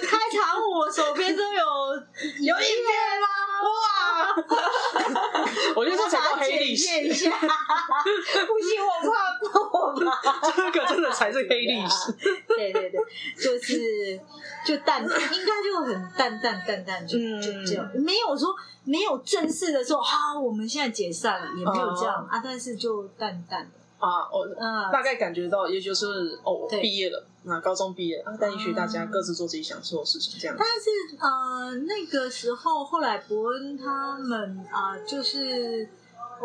[0.03, 1.61] 开场舞我手边都有
[2.45, 3.29] 有音乐吗？
[3.63, 4.37] 哇！
[5.77, 7.31] 我觉得这才叫黑历史。
[7.31, 10.13] 不行，我怕破嘛。
[10.57, 12.13] 这个真的才是黑历史。
[12.47, 13.01] 对对对，
[13.37, 14.21] 就是
[14.67, 18.55] 就淡，应该就很淡淡淡淡，就就这样，没有说。
[18.85, 26.07] 没有正式的说，哈，我们现在解散了，也没有这样啊，但是就淡淡的啊，我嗯，大概感觉到，也就是
[26.43, 30.57] 哦，毕业了，那高中毕业啊，但也许大家各自做自己想做的事情，这样。
[30.59, 35.89] 但是呃，那个时候后来伯恩他们啊，就是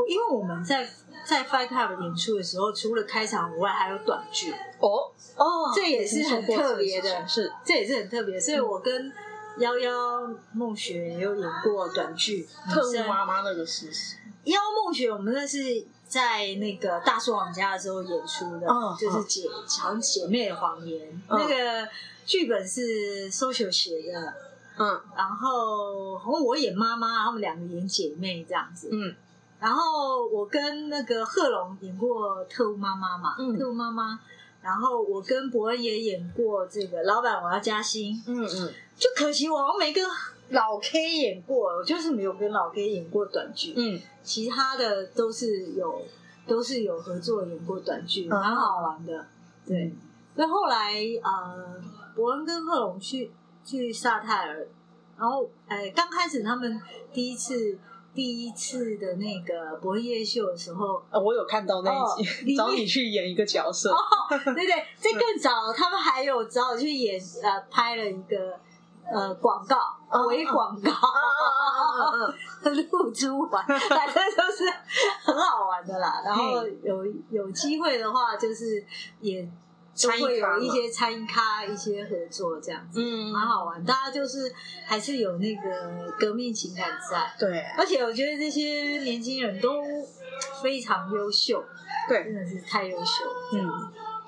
[0.07, 0.89] 因为我们在
[1.25, 9.11] 在 Fight Club 演出的时候，除了开场以外，还有短剧哦哦，这也是很特别的，是这也是很特别，所以我跟。
[9.59, 13.85] 幺幺梦雪也有演过短剧，特务妈妈那个是。
[14.45, 19.49] 夭夭梦雪，我们那是在那个大叔网家的时候演出的，哦、就是姐
[19.81, 21.09] 好姐妹的谎言。
[21.27, 21.89] 哦、那个
[22.23, 24.33] 剧本是 social 写的，
[24.77, 29.15] 嗯，然后我演妈妈，他们两个演姐妹这样子，嗯，
[29.59, 34.19] 然后我跟那个贺龙演过特务妈妈嘛，嗯、特务妈妈。
[34.61, 38.23] 然后我跟伯恩也演过这个老板，我要加薪。
[38.25, 40.05] 嗯嗯，就可惜我没跟
[40.53, 43.73] 老 K 演过，我就是没有跟老 K 演过短剧。
[43.75, 46.01] 嗯，其他的都是有，
[46.47, 49.25] 都是有合作演过短剧，蛮好玩的。
[49.65, 49.91] 对，
[50.35, 51.81] 那后来呃，
[52.15, 53.31] 伯恩跟贺龙去
[53.65, 54.67] 去萨泰尔，
[55.17, 56.79] 然后呃，刚开始他们
[57.11, 57.79] 第一次
[58.13, 63.89] 第一次的那个博恩夜秀的时候，呃，我有看到那一集， 找你去演一个角色。
[63.89, 63.97] 哦，
[64.53, 68.59] 对对，这更早，他们还有找我去演，呃，拍了一个
[69.11, 69.77] 呃广告，
[70.27, 70.91] 微广告，
[72.91, 74.63] 露珠玩，反正都是
[75.23, 76.21] 很好玩的啦。
[76.25, 78.85] 然后有有机会的话，就是
[79.19, 79.49] 也。
[79.95, 83.85] 就会有一些餐咖一些合作这样子，嗯，蛮好玩。
[83.85, 84.51] 大家就是
[84.87, 87.59] 还是有那个革命情感在，对。
[87.77, 89.83] 而且我觉得这些年轻人都
[90.63, 91.63] 非常优秀，
[92.09, 93.69] 对，真的是太优秀，嗯，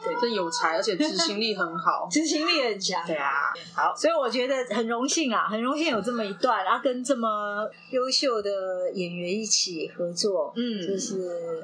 [0.06, 3.54] 对，真有才，而且执行力很好， 执行力很强，对啊。
[3.74, 11.64] 好，所以我觉得很荣幸啊，很荣幸有这么一段，然后跟这么优秀的演员一起合作，嗯，就是。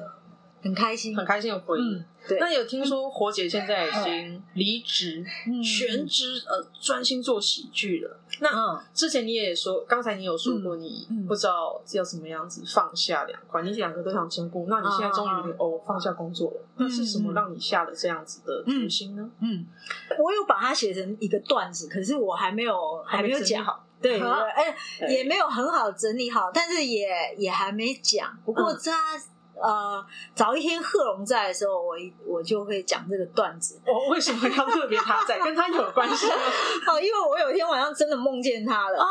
[0.62, 1.82] 很开心，很开心的回忆。
[1.82, 8.20] 嗯、对，那有听说火姐现在已经离职，嗯、全职呃专心做喜剧了。
[8.40, 14.66] 那、嗯、之前你也说，刚才你有说过，你不知道要怎么样子放下两块，嗯、你两个都想兼顾。
[14.68, 19.28] 那你现在终于哦放下工作了，那、嗯、是什么让你下了这样子的决心呢？
[19.40, 19.66] 嗯，
[20.18, 23.84] 我有把它写成一个段子，可是我还没有还没有讲好。
[24.00, 24.76] 对，哎、
[25.08, 28.38] 也没有很好整理好，但是也也还没讲。
[28.44, 28.92] 不过在。
[29.62, 31.94] 嗯呃，早一天贺龙在的时候，我
[32.26, 33.80] 我就会讲这个段子。
[33.86, 35.38] 我为什么要特别他在？
[35.40, 36.34] 跟他有关系吗？
[36.88, 39.06] 哦，因为我有一天晚上真的梦见他了啊！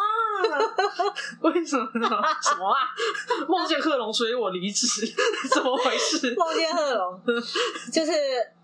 [1.42, 2.08] 为什么呢？
[2.42, 2.80] 什么啊？
[3.48, 4.88] 梦见贺龙，所以我离职，
[5.54, 6.34] 怎么回事？
[6.36, 7.22] 梦见贺龙，
[7.92, 8.12] 就是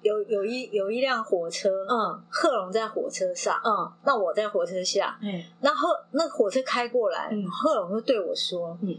[0.01, 8.95] 有有一有一辆火车，嗯，贺龙在火车上，嗯，那我在火车下，嗯，那贺那火车开过来，嗯，贺龙就对我说，嗯。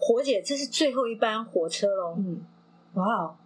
[0.00, 2.14] 火姐，这是最后一班火车喽。
[2.16, 2.42] 嗯，
[2.94, 3.36] 哇哦，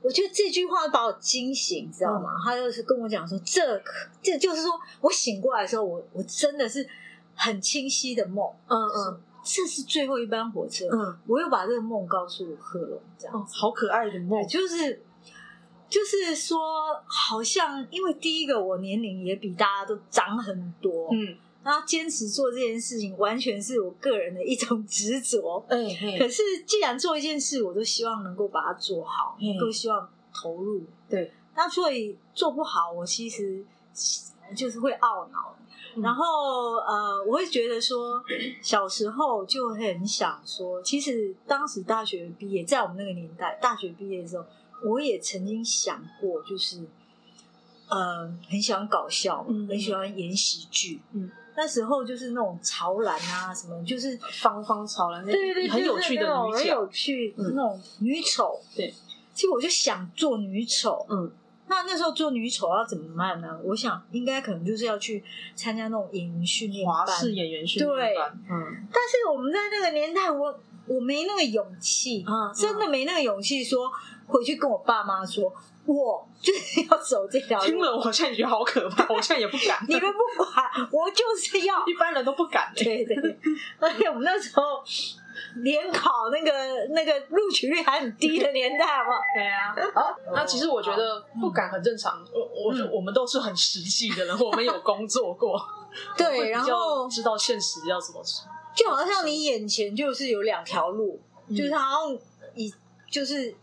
[0.00, 2.30] 我觉得这句话把我惊醒，你知道吗？
[2.30, 3.80] 嗯、他就是跟我讲说，这
[4.22, 6.88] 这就是说我醒过来的时候，我我真的是
[7.34, 8.50] 很清晰的梦。
[8.66, 10.86] 嗯嗯，这是最后一班火车。
[10.90, 15.02] 嗯，我又把这个梦告诉贺龙，这样、哦、好可爱的梦，就是
[15.90, 16.58] 就是说，
[17.04, 21.08] 好像因为第一个我年龄也比大家都长很多。
[21.12, 21.36] 嗯。
[21.66, 25.66] 然后坚持做这件事情，完全是我个人的一种 执着。
[25.68, 25.84] 嗯，
[26.16, 30.84] 可是既然做一件事，我都希望能够把它做好，都希望投入。
[31.08, 33.64] 对，那所以做不好，我其实
[34.54, 35.56] 就是会懊恼。
[36.00, 38.22] 然后呃，我会觉得说，
[38.62, 44.46] 小时候就很想说，其实当时大学毕业，在我们那个年代，大学毕业的时候，
[44.84, 46.86] 我也曾经想过，就是
[47.88, 51.28] 呃，很喜欢搞笑，很喜欢演喜剧，嗯。
[51.56, 58.60] 那时候就是那种潮男啊，什么就是方方潮男，对对对，很有趣的女很有趣那种女丑。
[58.76, 58.92] 对，
[59.34, 61.06] 其实我就想做女丑。
[61.08, 61.30] 嗯，
[61.68, 63.58] 那那时候做女丑要怎么办呢？
[63.64, 68.38] 我想应该可能就是要去参加那种演员训练班，华视演员训练班。
[68.50, 73.90] 嗯，但是我们在那个年代，我我没那个勇气，真的没那个勇气说
[74.26, 75.52] 回去跟我爸妈说。
[75.86, 79.78] 我就是要走这条路，听了我现在觉得好可怕，我现在也不敢。
[79.86, 81.76] 你们不管，我就是要。
[81.86, 82.72] 一般人都不敢。
[82.74, 83.38] 对对对，
[83.78, 84.82] 而且我们那时候
[85.62, 86.50] 联考那个
[86.90, 89.16] 那个录取率还很低的年代嘛。
[89.32, 89.72] 对啊。
[89.94, 92.20] 好，那其实我觉得不敢很正常。
[92.32, 95.56] 我我我们都是很实际的人，我们有工作过。
[96.16, 98.50] 对，然后知道现实要怎么说。
[98.76, 102.18] 就好像你眼前就是有两条路，就是好像
[102.54, 102.72] 你
[103.10, 103.54] 就是。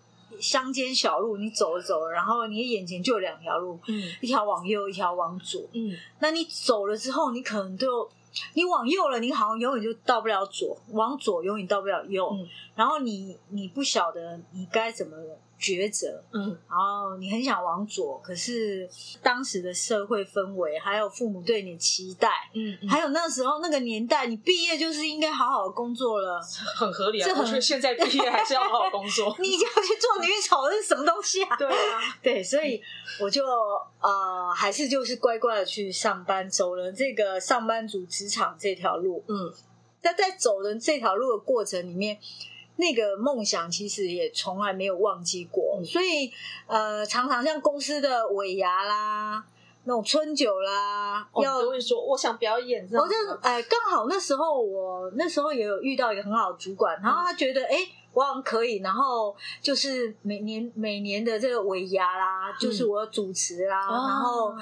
[0.41, 8.09] 乡间小路，你走着走着，然后你眼前就有两条路，嗯，一条往右，一条往左，嗯，那你走了之后，你可能就
[8.55, 15.37] 你往右了，你好像永远就到不了左；往左，永远到不了右，嗯，然后你你不晓得你该怎么了。
[15.63, 18.89] 抉择，嗯，然后你很想往左，可是
[19.21, 26.41] 当时的社会氛围，还有父母对你的期待，嗯，还有那时候那个年代，你毕业就是应该好好工作了，
[26.75, 27.25] 很合理啊。
[27.25, 31.55] 这很现在毕业还是要好好工作， 你就要去做女丑，这是什么东西啊？
[31.55, 32.81] 对啊， 对，所以
[33.21, 33.45] 我就
[34.01, 39.53] 呃，还是就是乖乖的去上班，走了这个上班族职场这条路，嗯，
[40.01, 42.19] 那在走的这条路的过程里面。
[42.75, 46.31] 那个梦想其实也从来没有忘记过，嗯、所以
[46.65, 49.43] 呃，常常像公司的尾牙啦，
[49.83, 53.03] 那种春酒啦，哦、要都会说我想表演这样。
[53.03, 64.55] 我就哎，刚好那时候我那时候也有遇到一个很好的主管，然后他觉得哎、嗯，我好像可以，然后就是每年每年的这个尾牙啦，就是我主持啦，嗯、然后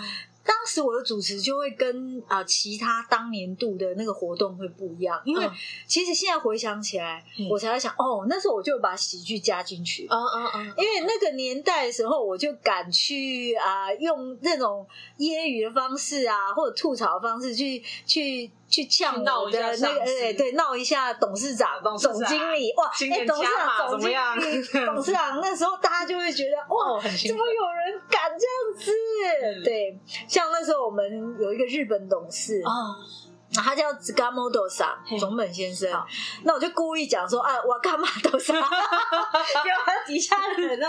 [0.45, 5.49] 当当时我的主持就会跟啊、呃、其他当年度的那个活动会不一样，因为
[5.87, 14.85] 其实现在回想起来，嗯、我才在想，哦，那时候我就把喜剧加进去，嗯嗯嗯，因为那个年代的时候，我就敢去啊、呃、用那种
[15.17, 18.51] 揶揄的方式啊，或者吐槽的方式去去。
[18.71, 21.67] 去呛我的那个，哎，对，闹一下董事长、
[21.99, 27.80] 总经理，哇，哎，董事长、总经理、 董事长，那时候大家就会觉得，哇，怎么有人
[28.11, 28.91] 敢这样子？
[29.63, 29.97] 对，
[30.27, 32.99] 像那时候我们有一个日本董事啊。
[33.53, 35.91] 他叫 Tsukamoto 桑总本先生，
[36.43, 38.69] 那我就故意讲说啊，我干嘛都桑，结果
[39.85, 40.85] 他底下的人都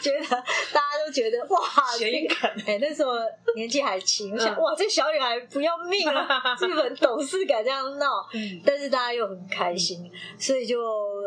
[0.00, 0.28] 觉得，
[0.72, 1.58] 大家都觉得哇，
[2.66, 3.12] 哎，那时候
[3.56, 6.26] 年纪还轻，我想哇，这小女孩不要命了，
[6.60, 8.24] 日本懂事敢这样闹，
[8.64, 10.08] 但是大家又很开心，
[10.38, 10.80] 所以就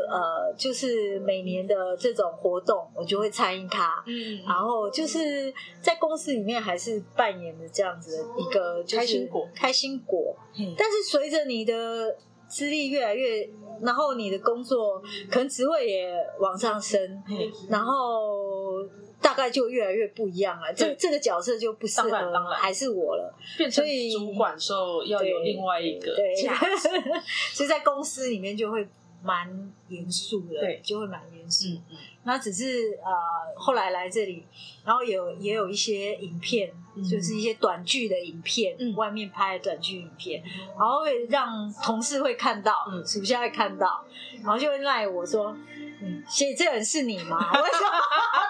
[0.09, 10.35] 呃，就是每年的这种活动，我就会参与他，嗯，然后就是在公司里面还是扮演的这样子的一个开心果，开心果。
[10.77, 12.15] 但是随着你的
[12.47, 13.49] 资历越来越，
[13.81, 17.23] 然后你的工作可能职位也往上升，
[17.69, 18.83] 然后
[19.21, 20.73] 大概就越来越不一样了。
[20.73, 22.09] 这这个角色就不适合，
[22.55, 23.35] 还是我了。
[23.57, 26.35] 变成主管时候要有另外一个对，
[27.53, 28.87] 所以在公司里面就会
[29.23, 31.67] 蛮严肃的，对，就会蛮严肃。
[31.69, 31.97] 嗯嗯。
[32.27, 33.11] 那只是呃，
[33.55, 34.45] 后来来这里，
[34.85, 36.71] 然后有也有一些影片。
[36.97, 40.41] 就是一些短剧的影片，嗯、外面拍的短剧影片，
[40.75, 44.03] 然后会让同事会看到，嗯属下会看到，
[44.41, 45.55] 然后就会赖我说。
[46.01, 47.37] 嗯，所以这人是你吗？
[47.51, 47.87] 我说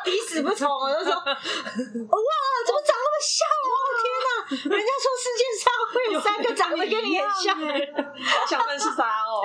[0.03, 3.47] 彼此不从，我就说 哇，怎么长那么像？
[3.67, 3.69] 哦
[4.01, 4.29] 天哪！
[4.75, 8.15] 人家说世界上会有三个长得跟你很像的人，
[8.49, 9.43] 想问是啥哦？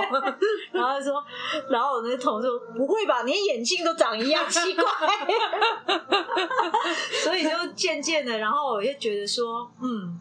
[0.72, 1.24] 然后说，
[1.70, 4.84] 然后我那个同事说不会吧，连眼镜都长一样，奇怪。
[7.22, 10.18] 所以就渐渐的，然后我就觉得说，嗯，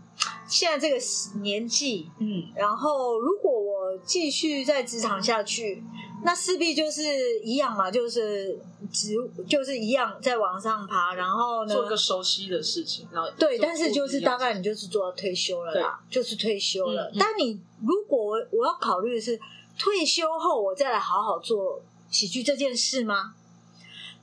[0.48, 0.98] 现在这个
[1.42, 5.84] 年纪，嗯，然后如果我继续在职场下去。
[6.24, 8.56] 那势必就是一样嘛，就是
[8.92, 9.16] 职
[9.48, 17.10] 就是一样在往上爬，然后呢，做个熟悉的事情，然后对，但是就是大概你就是做到退休了啦，就是退休了。
[17.10, 19.40] 嗯嗯、但你如果我我要考虑的是
[19.80, 23.34] 退休后我再来好好做喜剧这件事吗？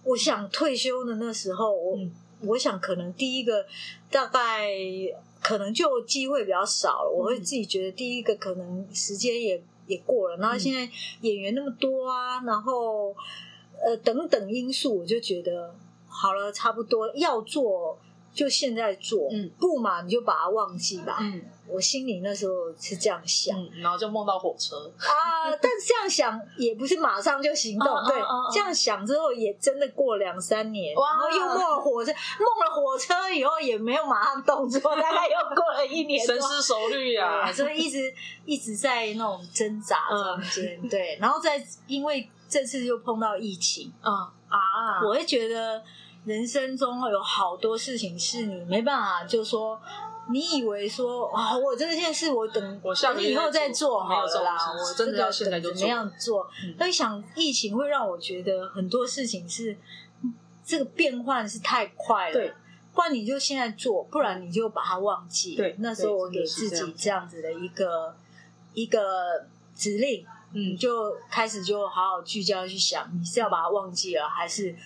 [0.04, 3.66] 我想退休的那时候，我、嗯、我想可能第一个
[4.10, 4.70] 大概
[5.40, 9.60] 可能就机会比较少了，我会自己觉得第一个可能时间也。
[9.88, 10.88] 也过了，然后现在
[11.22, 13.12] 演员那么多啊，然后
[13.84, 15.74] 呃等等因素，我就觉得
[16.06, 17.98] 好了，差不多要做
[18.32, 21.42] 就现在做，嗯，不嘛你就把它忘记吧，嗯。
[21.68, 25.50] 我心里那时候是这样想，嗯、然后就梦到火车啊！
[25.60, 28.16] 但是这样想也不是马上就行动，对，
[28.52, 38.14] 这样想之后也真的过两三年，然后又梦了火车，梦了火车以后也没有马上动作，大概又过了一年，深思熟虑啊，所以一直
[38.44, 45.82] 一直在那种挣扎中间，嗯、对，然后再因为这次又碰到疫情，啊啊，我会觉得
[46.24, 49.78] 人生中有好多事情是你没办法，就说。
[50.30, 56.48] 你以为说啊，我这件事我等我等以后再做好了啦，我真的要现在就怎么样做？
[56.78, 59.76] 那你想，疫情会让我觉得很多事情是
[60.64, 62.52] 这个变换是太快了，对，
[62.94, 65.56] 不然你就现在做，不然你就把它忘记。
[65.56, 68.14] 对，那时候我给自己这样子的一个
[68.74, 74.76] 一个指令，嗯，就开始就好好聚焦去想，你是要把它忘记了，还是？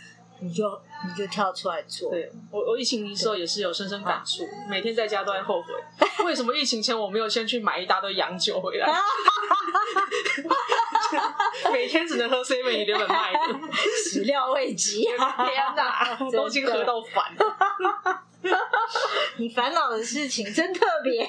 [0.40, 0.68] 你就
[1.06, 2.10] 你就跳出来做。
[2.10, 5.72] 对，我我疫情的时候也是有深深感触，每天在家都在后悔，
[6.24, 8.86] 为什么疫情前我没有先去买一大堆洋酒回来？
[11.72, 13.38] 每天只能喝 seven eleven 卖的，
[14.04, 15.16] 始料未及，天
[15.76, 18.22] 哪，都已经喝到烦了。
[19.36, 21.24] 你烦恼的事情真特别，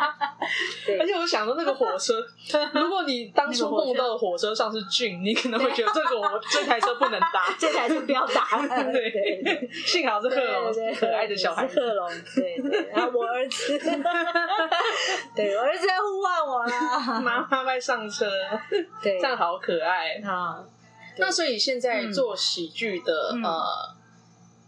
[0.86, 0.98] 对。
[0.98, 2.14] 而且我想说那个火车，
[2.72, 8.46] 如果你当初梦到的火车上是俊，你可能会觉得这个我这台车不能搭，这台车不要搭。
[8.90, 9.10] 对。
[9.10, 12.88] 对，幸好是贺龙，可爱的小孩，贺龙，对对。
[12.90, 13.78] 然后我儿子，
[15.36, 18.30] 对我儿子在呼唤我啦，妈妈快上车，
[19.02, 20.64] 对，这样好可爱啊。
[21.18, 23.96] 那所以现在做喜剧的呃。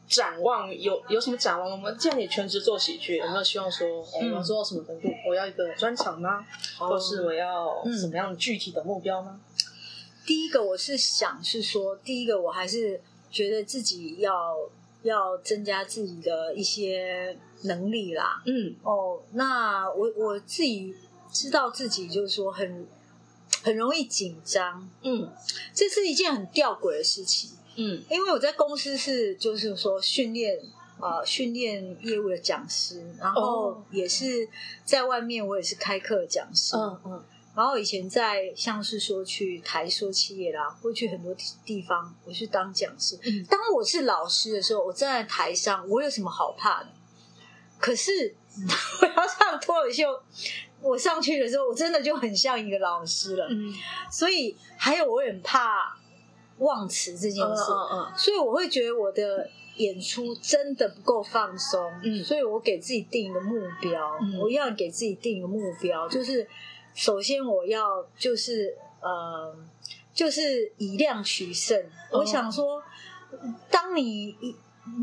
[0.08, 1.70] 展望有有什么展望？
[1.70, 5.08] 我们既然你全职做喜剧，有没有希望说，我要做到什么程度？
[5.28, 6.46] 我要一个专场吗？
[6.80, 9.38] 嗯、或是我要什么样具体的目标吗？
[10.24, 12.98] 第一个，我是想是说，第一个我还是
[13.30, 14.56] 觉得自己要
[15.02, 18.42] 要增加自己的一些能力啦。
[18.46, 20.94] 嗯，哦，那我我自己
[21.30, 22.86] 知道自己就是说很
[23.62, 24.88] 很容易紧张。
[25.02, 25.30] 嗯，
[25.74, 27.50] 这是一件很吊诡的事情。
[27.76, 30.58] 嗯，因为我在公司是就是说训练
[31.00, 34.48] 呃训练业务的讲师，然后也是
[34.84, 37.24] 在外面我也是开课的讲师，嗯嗯。
[37.56, 41.34] 然后以前在像是说去台说企业啦，会去很多
[41.64, 43.18] 地方，我去当讲师。
[43.24, 46.90] 嗯、当我是老师的时候，我站在台上，我有什么好怕的？
[47.80, 48.34] 可是
[49.02, 50.04] 我要上脱口秀，
[50.80, 53.46] 我上去的时候，我真的就很像一个老师了。
[53.50, 53.72] 嗯，
[54.10, 55.96] 所以还有我很怕
[56.58, 57.62] 忘词这件事。
[57.70, 58.18] 嗯嗯嗯。
[58.18, 61.90] 所以我会觉得我的演出真的不够放松。
[62.04, 66.48] 嗯，所以我给自己定一个目标，嗯、我要给自己定一个目标，就是。
[66.94, 69.54] 首先，我要就是呃，
[70.12, 71.80] 就是以量取胜。
[72.10, 72.22] Oh.
[72.22, 72.82] 我想说，
[73.70, 74.36] 当你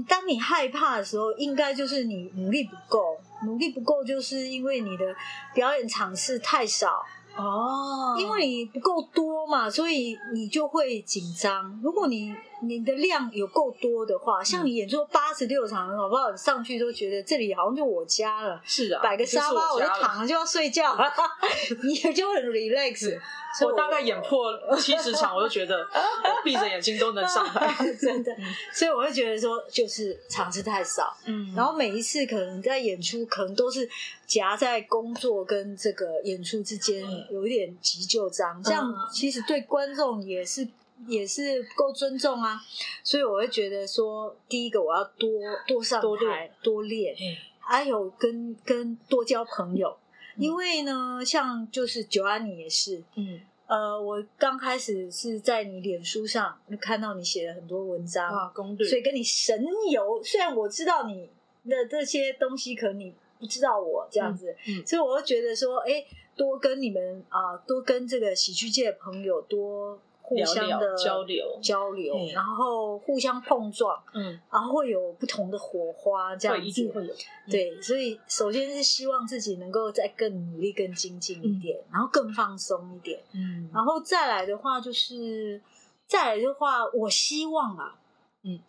[0.05, 5.05] 当你害怕的时候，应该就是你努力不够，努力不够，就是因为你的
[5.53, 7.05] 表演场次太少。
[7.37, 8.19] 哦，oh.
[8.21, 11.77] 因为你不够多嘛，所以你就会紧张。
[11.83, 16.35] 如果你你的量有够多的话，像你演出八十六场，好不好？
[16.35, 18.61] 上去都觉得这里好像就我家了。
[18.63, 21.11] 是啊，摆个沙发我，就躺着就要睡觉了，
[21.83, 23.19] 你也就很 relax。
[23.61, 28.35] 我大概演破七十场，我就觉得我 闭着眼睛都能上来， 真的。
[28.73, 31.15] 所以我会觉得说，就是场次太少。
[31.25, 33.89] 嗯，然后每一次可能在演出，可能都是
[34.27, 37.01] 夹在工作跟这个演出之间，
[37.31, 40.67] 有一点急就章，这样其实对观众也是
[41.07, 42.59] 也是不够尊重啊。
[43.03, 45.29] 所以我会觉得说，第一个我要多
[45.67, 47.15] 多上台多练，
[47.59, 49.97] 还有跟跟多交朋友。
[50.37, 58.27] 因为呢，像就是九安，你也是，嗯，呃，我刚开始是在你脸书上看到你写了很多文章。
[58.27, 60.21] 啊，攻略，所以跟你神游。
[60.21, 61.29] 虽然我知道你
[61.69, 69.97] 的这些东西，可能你不知道我这样子，嗯，嗯，所以我会觉得说，哎，多跟你们啊，呃，多跟这个喜剧界的朋友多。
[70.27, 77.13] 互相的交流交流，然后互相碰撞，嗯，然后会有不同的火花，这样一定会有。
[77.47, 85.61] 对，所以首先是希望自己能够再更努力、更精进一点，然后更放松一点，嗯，然后再来的话就是，
[86.07, 87.95] 再来的话，我希望啊，
[88.41, 88.59] 嗯，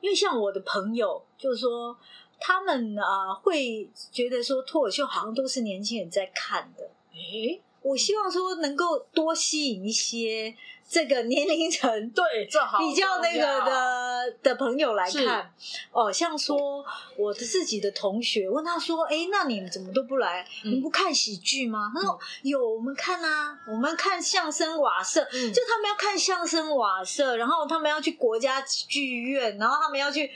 [0.00, 1.98] 因为像我的朋友，就是说
[2.38, 10.54] 他们啊会觉得说脱口秀好像都是年轻人在看的，诶，我希望说能够多吸引一些。
[10.90, 15.50] 这个年龄层对比较那个的的朋友来看，
[15.90, 16.84] 哦，像说
[17.16, 20.46] 我的自己的同学问他说：“哎，那你们怎么都不来？
[20.64, 30.30] 你们不看喜剧吗？”他说：“有，我们看啊，我们看相声瓦舍，就他们要看相声瓦舍，然后他们要去国家剧院，然后他们要去，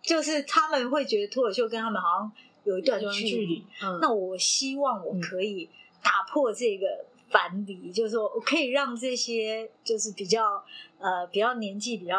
[0.00, 2.32] 就是他们会觉得脱口秀跟他们好像
[2.64, 3.62] 有一段距离。
[4.00, 5.68] 那我希望我可以
[6.02, 6.86] 打破这个。”
[7.32, 10.62] 樊篱就是说，我可以让这些就是比较
[10.98, 12.14] 呃比较年纪比较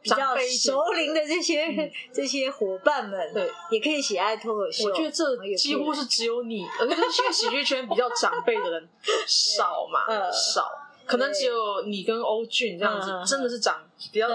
[0.00, 4.86] 比较熟龄的这些、嗯、这些伙伴们，对，也可以喜爱脱口秀。
[4.86, 8.88] 我觉得这几乎是只有你，而且现在喜剧圈比较长辈的人
[9.26, 10.70] 少嘛，嗯、少，
[11.06, 13.82] 可能只有你跟欧俊这样子，真的是长
[14.12, 14.28] 比较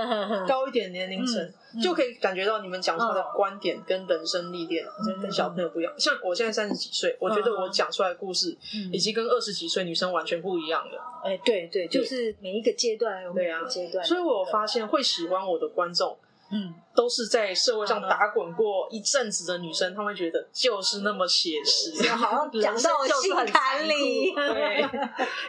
[0.48, 1.42] 高一点年龄层。
[1.44, 4.86] 嗯就可以感觉到你们讲出来的观点跟人生历练，
[5.22, 5.94] 跟小朋友不一样。
[5.98, 8.58] 像我现在三十几岁，我觉得我讲出来的故事，
[8.92, 10.98] 以及跟二十几岁女生完全不一样的。
[11.24, 14.06] 哎，对对，就是每一个阶段有每一个阶段。
[14.06, 16.18] 所以我发现会喜欢我的观众。
[16.54, 24.86] 嗯，都是在社会上打滚过一阵子的女生，她们觉得就是那么写实，好像讲到心坎里，对，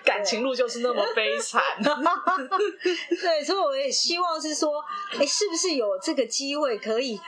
[0.04, 1.60] 感情路就是那么悲惨。
[3.20, 4.80] 对，所以我也希望是说，
[5.18, 7.20] 哎，是不是有这个机会可以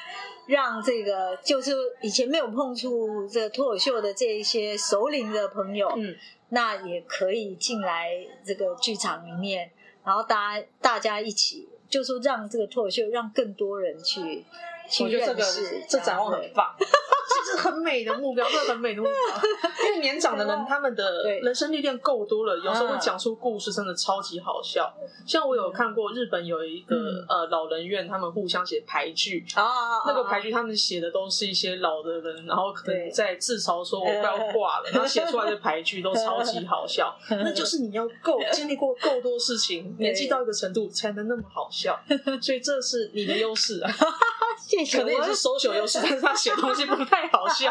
[0.46, 6.14] 让这个就是以前没有碰触这个脱口秀的这一些熟龄的朋友，嗯，
[6.50, 8.10] 那也可以进来
[8.46, 9.72] 这个剧场里面，
[10.04, 11.68] 然后大家大家一起。
[11.94, 14.44] 就说让这个脱口秀让更多人去，
[14.90, 15.44] 去我觉得这个
[15.88, 16.74] 这展望很棒。
[17.44, 19.12] 是很美的目标，真的很美的目标。
[19.86, 24.92] 因为年长的人，他们的人生历练够多了，有时候会讲出故事，真的超级好笑。
[25.26, 26.96] 像我有看过日本有一个
[27.28, 29.64] 呃老人院，他们互相写牌剧啊，
[30.06, 37.14] 那个牌剧他们写的都是一些老的人，然后可能在自嘲说我快要挂了，然后写出来的牌剧都超级好笑。
[37.30, 41.98] 那就是你要够经历过够多事情， 年纪到一个程度才能那么好笑。
[42.40, 43.90] 所以这是你的优势啊，
[44.66, 44.98] 谢谢。
[44.98, 47.46] 可能也是 social 优势，但是他写东西不太好。
[47.48, 47.70] 笑，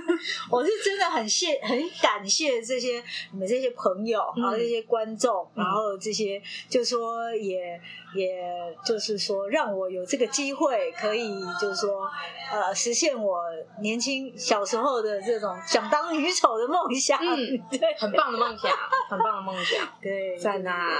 [0.50, 7.80] 我是真的很谢、很感谢这些你们这些朋友，然后这些观众，嗯、然后这些就说也。
[8.14, 8.38] 也
[8.84, 12.08] 就是说，让我有这个机会，可以就是说，
[12.52, 13.42] 呃，实现我
[13.80, 17.18] 年轻小时候的这种想当女丑的梦想。
[17.20, 18.70] 嗯， 对，很棒的梦想，
[19.10, 19.88] 很棒的梦想。
[20.00, 20.90] 对，在哪？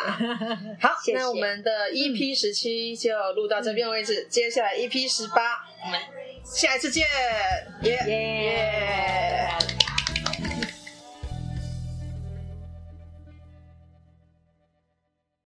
[0.80, 1.18] 好，谢谢。
[1.18, 6.00] 那我们的 EP 十七就录到这边为止，嗯、接下来 EP 十八，我们
[6.44, 7.06] 下一次见，
[7.82, 9.48] 耶耶。